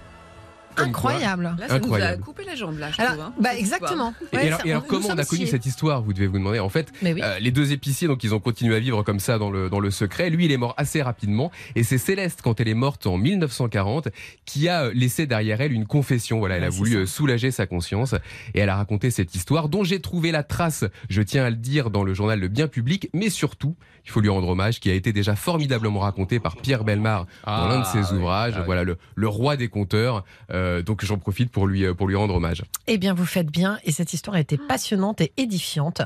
[0.74, 1.10] Comme quoi.
[1.12, 1.42] Incroyable.
[1.44, 2.22] Là, ça nous a Incroyable.
[2.22, 3.24] coupé la jambe, là, je Alors, trouve.
[3.24, 4.14] hein, bah exactement.
[4.32, 6.38] Et alors, ça- et alors, nous comment on a connu cette histoire Vous devez vous
[6.38, 6.58] demander.
[6.58, 7.14] En fait, oui.
[7.22, 9.80] euh, les deux épiciers, donc ils ont continué à vivre comme ça dans le dans
[9.80, 10.30] le secret.
[10.30, 14.08] Lui, il est mort assez rapidement, et c'est Céleste, quand elle est morte en 1940,
[14.44, 16.38] qui a euh, laissé derrière elle une confession.
[16.38, 16.98] Voilà, elle a Ouais, voulu ça.
[16.98, 18.14] euh, soulager sa conscience,
[18.54, 20.84] et elle a raconté cette histoire dont j'ai trouvé la trace.
[21.08, 24.20] Je tiens à le dire dans le journal Le Bien Public, mais surtout, il faut
[24.20, 27.84] lui rendre hommage, qui a été déjà formidablement raconté par Pierre Belmar dans l'un de
[27.86, 28.54] ses Ah, ouvrages.
[28.56, 28.66] Ah, oui.
[28.66, 30.24] Voilà, le, le roi des conteurs.
[30.50, 32.62] Euh, donc j'en profite pour lui euh, pour lui rendre hommage.
[32.86, 33.78] Eh bien, vous faites bien.
[33.84, 36.02] Et cette histoire a été passionnante et édifiante.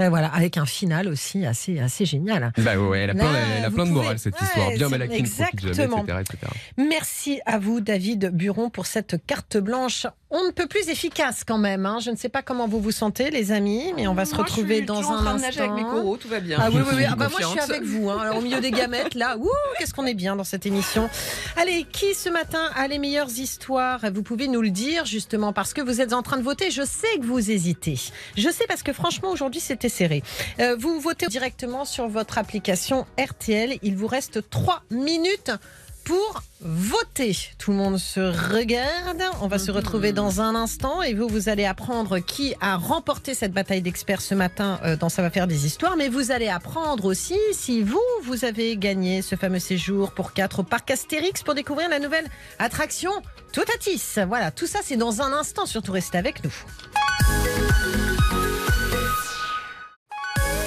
[0.00, 2.52] Euh, voilà, avec un final aussi assez, assez génial.
[2.58, 4.68] Bah ouais, elle a plein, Là, elle a plein de morale cette Ouais, histoire.
[4.70, 6.02] Bien c'est- mal acquis ne profite jamais, exactement.
[6.04, 6.52] etc., etc.
[6.76, 10.06] Merci à vous, David Buron, pour cette carte blanche.
[10.32, 11.86] On ne peut plus efficace quand même.
[11.86, 11.98] hein.
[12.00, 14.44] Je ne sais pas comment vous vous sentez, les amis, mais on va se Moi,
[14.44, 15.46] retrouver je suis dans un en train de instant.
[15.46, 16.58] nager avec mes coraux, tout va bien.
[16.60, 17.04] Ah oui, oui, oui.
[17.10, 18.08] Ah bah, moi, je suis avec vous.
[18.10, 18.18] hein.
[18.20, 19.36] Alors, au milieu des gamètes, là.
[19.38, 21.10] Ouh, qu'est-ce qu'on est bien dans cette émission.
[21.56, 24.00] Allez, qui ce matin a les meilleures histoires?
[24.14, 26.70] Vous pouvez nous le dire, justement, parce que vous êtes en train de voter.
[26.70, 27.98] Je sais que vous hésitez.
[28.36, 30.22] Je sais parce que, franchement, aujourd'hui, c'était serré.
[30.60, 33.78] Euh, vous votez directement sur votre application RTL.
[33.82, 35.50] Il vous reste trois minutes
[36.10, 37.36] pour voter.
[37.56, 39.22] Tout le monde se regarde.
[39.42, 43.32] On va se retrouver dans un instant et vous, vous allez apprendre qui a remporté
[43.32, 45.96] cette bataille d'experts ce matin euh, dans Ça va faire des histoires.
[45.96, 50.58] Mais vous allez apprendre aussi si vous, vous avez gagné ce fameux séjour pour 4
[50.58, 52.26] au parc Astérix pour découvrir la nouvelle
[52.58, 53.12] attraction
[53.52, 54.18] Totatis.
[54.26, 55.64] Voilà, tout ça c'est dans un instant.
[55.64, 56.52] Surtout restez avec nous.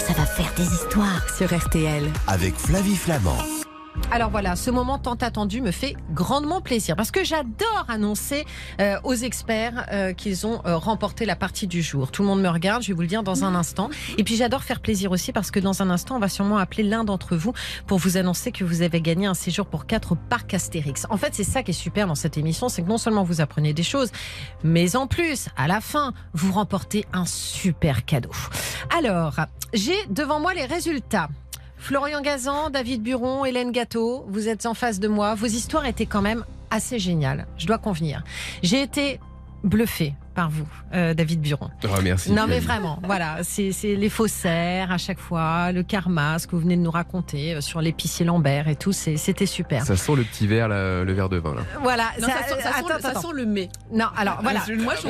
[0.07, 2.09] Ça va faire des histoires sur RTL.
[2.27, 3.62] avec Flavie Flamand.
[4.11, 8.45] Alors voilà, ce moment tant attendu me fait grandement plaisir parce que j'adore annoncer
[8.79, 12.11] euh, aux experts euh, qu'ils ont euh, remporté la partie du jour.
[12.11, 13.89] Tout le monde me regarde, je vais vous le dire dans un instant.
[14.17, 16.83] Et puis j'adore faire plaisir aussi parce que dans un instant, on va sûrement appeler
[16.83, 17.53] l'un d'entre vous
[17.87, 21.07] pour vous annoncer que vous avez gagné un séjour pour quatre au parc Astérix.
[21.09, 23.41] En fait, c'est ça qui est super dans cette émission, c'est que non seulement vous
[23.41, 24.11] apprenez des choses,
[24.63, 28.31] mais en plus, à la fin, vous remportez un super cadeau.
[28.95, 29.39] Alors,
[29.73, 31.29] j'ai devant moi les résultats.
[31.83, 35.35] Florian Gazan, David Buron, Hélène Gâteau, vous êtes en face de moi.
[35.35, 38.23] Vos histoires étaient quand même assez géniales, je dois convenir.
[38.61, 39.19] J'ai été
[39.65, 41.69] bluffé par vous, euh, David Buron.
[41.85, 42.31] Oh, merci.
[42.31, 46.55] Non mais vraiment, voilà, c'est c'est les faussaires à chaque fois, le karma, ce que
[46.55, 49.85] vous venez de nous raconter euh, sur l'épicier Lambert et tout, c'était super.
[49.85, 51.61] Ça sent le petit verre, là, le verre de vin là.
[51.81, 53.21] Voilà, Non, ça, sent, ça sent- attends, ça attends.
[53.21, 53.69] sent le mai.
[53.91, 54.61] Non, alors voilà.
[54.67, 55.07] je- moi, je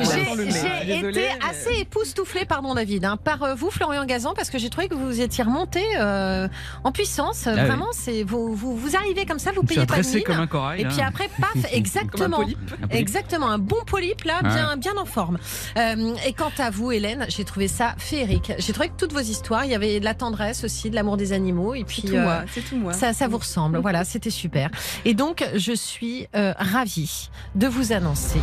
[0.84, 4.58] J'ai été mais- assez époustouflée, pardon David, hein, par euh, vous, Florian Gazan, parce que
[4.58, 6.48] j'ai trouvé que vous étiez remonté euh,
[6.84, 7.46] en puissance.
[7.46, 7.60] Ah oui.
[7.64, 10.22] Vraiment, c'est vous, vous, vous arrivez comme ça, vous payez pas de mine.
[10.24, 10.82] comme un corail.
[10.82, 11.06] Et puis hein.
[11.08, 12.38] après, paf, un exactement.
[12.38, 12.58] polype.
[12.82, 12.94] Un polype.
[13.00, 14.48] Exactement, un bon polype là, Ouais.
[14.48, 15.38] bien, bien en forme.
[15.78, 18.52] Euh, et quant à vous, Hélène, j'ai trouvé ça féerique.
[18.58, 21.16] J'ai trouvé que toutes vos histoires, il y avait de la tendresse aussi, de l'amour
[21.16, 22.44] des animaux, et puis C'est tout euh, moi.
[22.68, 22.92] Tout moi.
[22.92, 23.78] ça, ça vous ressemble.
[23.78, 24.70] Voilà, c'était super.
[25.04, 28.40] Et donc, je suis euh, ravie de vous annoncer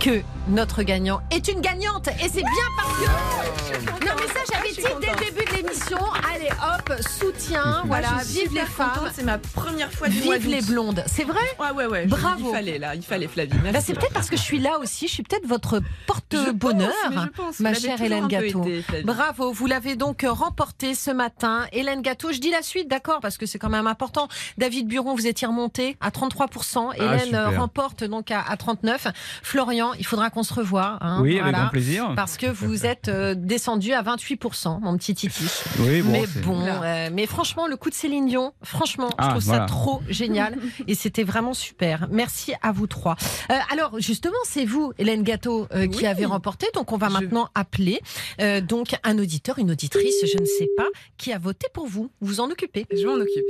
[0.00, 2.08] que notre gagnant est une gagnante.
[2.08, 4.06] Et c'est bien parce que.
[4.06, 5.98] Non, mais ça, j'avais Je suis dit dès le début de l'émission.
[6.34, 7.82] Allez, hop, soutien.
[7.84, 9.10] Moi, Voilà, vive les femmes.
[9.14, 11.04] C'est ma première fois du mois Vive les blondes.
[11.06, 11.38] C'est vrai?
[11.58, 12.06] Ouais, ouais, ouais.
[12.06, 12.48] Bravo.
[12.48, 12.94] Il fallait, là.
[12.94, 13.52] Il fallait, Flavie.
[13.62, 13.72] Merci.
[13.72, 15.06] Bah, C'est peut-être parce que je suis là aussi.
[15.06, 16.90] Je suis peut-être votre porte-bonheur.
[17.04, 17.60] Je pense, mais je pense.
[17.60, 18.64] ma chère Hélène Gâteau.
[19.04, 21.66] Bravo, vous l'avez donc remporté ce matin.
[21.72, 24.28] Hélène Gâteau, je dis la suite, d'accord, parce que c'est quand même important.
[24.56, 26.88] David Buron, vous étiez remonté à 33%.
[26.92, 29.12] Ah, Hélène euh, remporte donc à, à 39%.
[29.42, 30.98] Florian, il faudra qu'on se revoie.
[31.00, 32.12] hein, Oui, avec grand plaisir.
[32.16, 35.44] Parce que vous êtes euh, descendu à 28%, mon petit Titi.
[35.80, 39.28] Oui, bon, mais bon, euh, mais franchement, le coup de Céline Dion, franchement, je Ah,
[39.30, 39.60] trouve voilà.
[39.62, 42.06] ça trop génial et c'était vraiment super.
[42.10, 43.16] Merci à vous trois.
[43.50, 46.06] Euh, alors, justement, c'est vous, Hélène Gâteau, euh, qui Oui.
[46.06, 46.66] avez remporté.
[46.74, 48.00] Donc, on va Je- maintenant appeler
[48.40, 50.86] euh, donc un auditeur, une auditrice, je ne sais pas,
[51.18, 52.10] qui a voté pour vous.
[52.20, 52.86] Vous en occupez.
[52.92, 53.44] Je m'en occupe.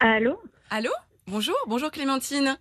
[0.00, 0.38] Allô?
[0.70, 0.90] Allô?
[1.26, 2.56] Bonjour, bonjour Clémentine.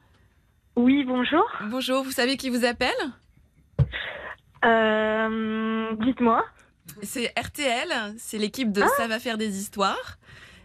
[0.78, 1.44] Oui, bonjour.
[1.72, 2.92] Bonjour, vous savez qui vous appelle
[4.64, 6.46] Euh, Dites-moi.
[7.02, 10.18] C'est RTL, c'est l'équipe de Ça va faire des histoires.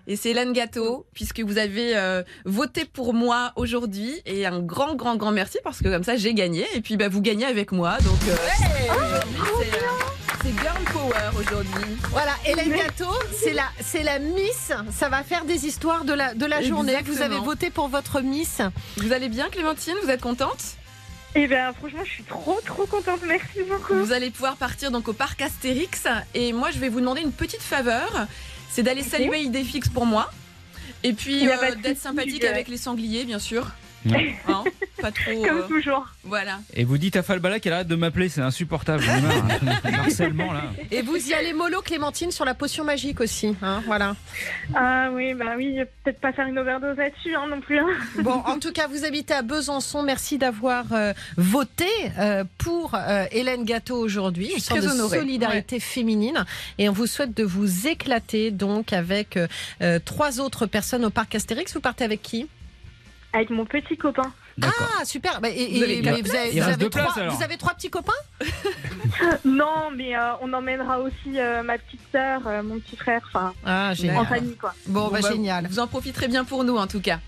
[0.07, 4.21] Et c'est Hélène Gâteau, puisque vous avez euh, voté pour moi aujourd'hui.
[4.27, 6.67] Et un grand, grand, grand merci, parce que comme ça, j'ai gagné.
[6.75, 7.97] Et puis, bah, vous gagnez avec moi.
[7.99, 8.37] Donc, euh,
[8.91, 10.12] euh,
[10.43, 11.97] c'est Girl Power aujourd'hui.
[12.11, 14.73] Voilà, Hélène Gâteau, c'est la, c'est la Miss.
[14.91, 16.97] Ça va faire des histoires de la, de la journée.
[17.05, 18.61] Vous avez voté pour votre Miss.
[18.97, 19.95] Vous allez bien, Clémentine?
[20.03, 20.77] Vous êtes contente?
[21.35, 23.21] Eh bien, franchement, je suis trop, trop contente.
[23.27, 23.95] Merci beaucoup.
[23.95, 26.05] Vous allez pouvoir partir donc au parc Astérix.
[26.35, 28.27] Et moi, je vais vous demander une petite faveur.
[28.71, 30.31] C'est d'aller saluer Idéfix pour moi.
[31.05, 33.67] Et puis euh, d'être sympathique avec les sangliers, bien sûr.
[34.07, 34.65] Hein
[35.01, 35.43] Pas trop.
[35.45, 36.07] Comme euh, toujours.
[36.25, 36.61] voilà.
[36.75, 39.05] Et vous dites à Falbala qu'elle arrête de m'appeler, c'est insupportable.
[39.09, 39.69] hein.
[39.85, 40.65] Le harcèlement là.
[40.91, 43.57] Et vous y allez mollo, Clémentine, sur la potion magique aussi.
[43.63, 44.15] Hein, voilà.
[44.75, 47.79] Ah oui, bah oui, peut-être pas faire une overdose là-dessus hein, non plus.
[47.79, 47.87] hein.
[48.23, 50.03] Bon, en tout cas, vous habitez à Besançon.
[50.03, 51.87] Merci d'avoir euh, voté
[52.19, 54.47] euh, pour euh, Hélène Gâteau aujourd'hui.
[54.47, 55.19] Une suis très de honorée.
[55.19, 56.45] solidarité féminine.
[56.79, 59.39] Et on vous souhaite de vous éclater donc avec
[60.05, 61.75] trois autres personnes au parc Astérix.
[61.75, 62.47] Vous partez avec qui?
[63.33, 64.33] Avec mon petit copain.
[64.63, 65.41] Ah, super.
[65.41, 68.13] Bah, et, Vous avez mais vous avez, vous places, trois, vous avez trois petits copains?
[69.45, 73.55] Non, mais euh, on emmènera aussi euh, ma petite sœur, euh, mon petit frère, enfin,
[73.65, 74.75] Ah, en famille quoi.
[74.87, 75.67] Bon, Bon, bah, bah, génial.
[75.67, 77.21] Vous en profiterez bien pour nous, en tout cas.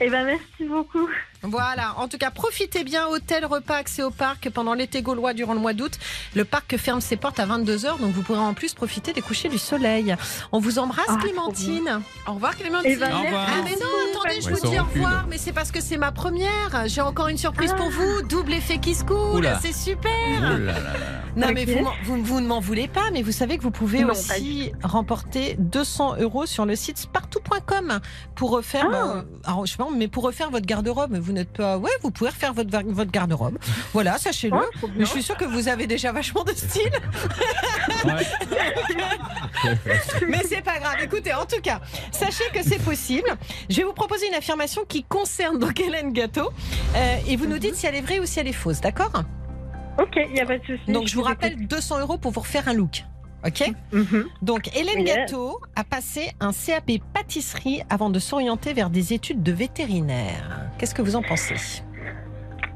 [0.00, 1.08] Eh ben, merci beaucoup.
[1.42, 3.06] Voilà, en tout cas, profitez bien.
[3.08, 5.92] Hôtel, repas, accès au parc pendant l'été gaulois durant le mois d'août.
[6.34, 9.48] Le parc ferme ses portes à 22h, donc vous pourrez en plus profiter des couchers
[9.48, 10.14] du soleil.
[10.52, 12.02] On vous embrasse, Ah, Clémentine.
[12.26, 12.92] Au revoir, Clémentine.
[12.92, 13.46] Eh ben, Au revoir.
[13.48, 13.86] Ah, mais non,
[14.20, 16.84] attendez, je Ouais, vous dis au revoir, mais c'est parce que c'est ma première.
[16.86, 17.76] J'ai encore une surprise Ah.
[17.78, 18.22] pour vous.
[18.22, 19.48] Double effet qui se coule.
[19.62, 20.10] C'est super.
[20.42, 20.90] Là là là là.
[21.36, 24.00] Non, mais vous, vous, vous ne m'en voulez pas, mais vous savez que vous pouvez
[24.00, 28.00] Non, aussi remporter 200 euros sur le site spartou.com
[28.34, 28.90] pour refaire, Ah.
[28.90, 31.16] bah, alors, je mais pour refaire votre garde-robe.
[31.16, 33.58] Vous n'êtes pas, ouais, vous pouvez refaire votre, votre garde-robe.
[33.92, 34.56] Voilà, sachez-le.
[34.96, 36.90] Mais je suis sûre que vous avez déjà vachement de style.
[38.04, 38.26] Ouais.
[40.28, 40.96] Mais c'est pas grave.
[41.02, 41.80] Écoutez, en tout cas,
[42.12, 43.28] sachez que c'est possible.
[43.68, 46.50] Je vais vous proposer une affirmation qui concerne donc Hélène Gâteau.
[46.96, 49.12] Euh, et vous nous dites si elle est vraie ou si elle est fausse, d'accord?
[49.98, 50.90] Ok, il n'y a pas de souci.
[50.92, 53.04] Donc je vous rappelle 200 euros pour vous refaire un look.
[53.46, 54.26] Ok Mhm.
[54.42, 55.16] Donc Hélène Yeah.
[55.26, 60.68] Gâteau a passé un CAP pâtisserie avant de s'orienter vers des études de vétérinaire.
[60.78, 61.54] Qu'est-ce que vous en pensez?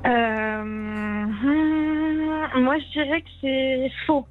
[0.07, 4.27] Euh, hmm, moi, je dirais que c'est faux.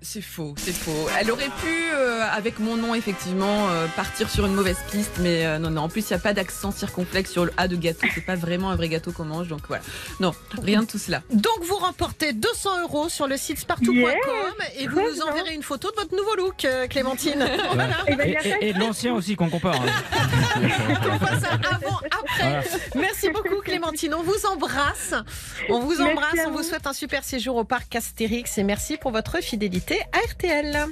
[0.00, 1.08] C'est faux, c'est faux.
[1.18, 5.44] Elle aurait pu, euh, avec mon nom, effectivement, euh, partir sur une mauvaise piste, mais
[5.44, 5.82] euh, non, non.
[5.82, 8.06] En plus, il n'y a pas d'accent circonflexe sur le A de gâteau.
[8.14, 9.82] C'est pas vraiment un vrai gâteau qu'on mange, donc voilà.
[10.20, 10.32] Non,
[10.62, 11.22] rien de tout cela.
[11.32, 15.90] Donc vous remportez 200 euros sur le site spartou.com et vous nous enverrez une photo
[15.90, 17.44] de votre nouveau look, Clémentine.
[17.74, 17.96] Voilà.
[18.06, 19.74] Ben, Et, de l'ancien aussi qu'on compare.
[19.74, 20.60] hein.
[21.12, 22.38] On voit ça avant, après.
[22.38, 22.62] Voilà.
[22.94, 24.14] Merci beaucoup Clémentine.
[24.14, 25.14] On vous embrasse.
[25.68, 26.38] On vous embrasse.
[26.46, 26.62] On vous vous.
[26.62, 30.86] souhaite un super séjour au parc Astérix et merci pour votre fidélité à RTL.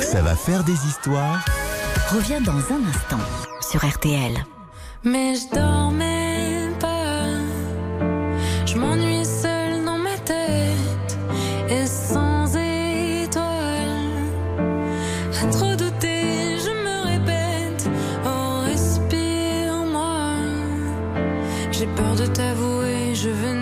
[0.00, 1.44] Ça va faire des histoires
[2.10, 3.20] Reviens dans un instant
[3.60, 4.32] sur RTL.
[5.02, 7.24] Mais je dormais pas.
[8.66, 11.18] Je m'ennuie seule dans ma tête
[11.68, 13.44] et sans étoiles.
[15.42, 17.88] À trop douter, je me répète.
[18.24, 20.36] Oh, respire-moi.
[21.72, 23.54] J'ai peur de t'avouer, je veux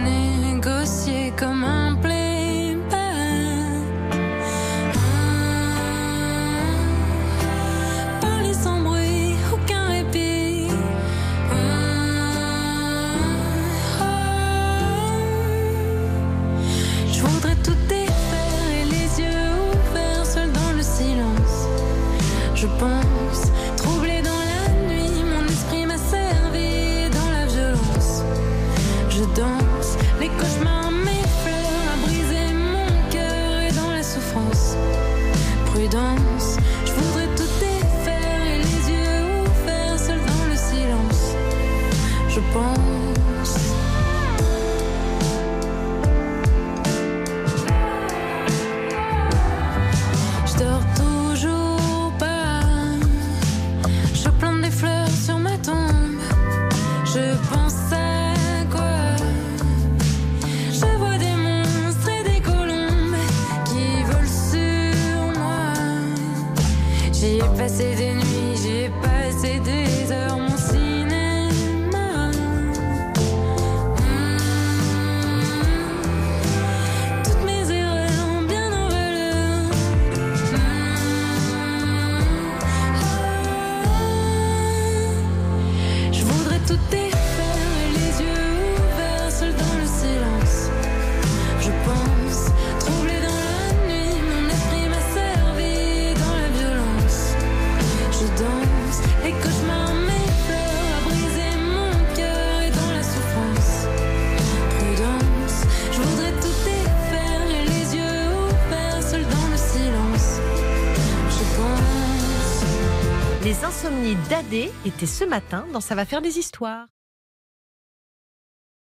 [115.03, 116.87] étaient ce matin dans Ça va faire des histoires.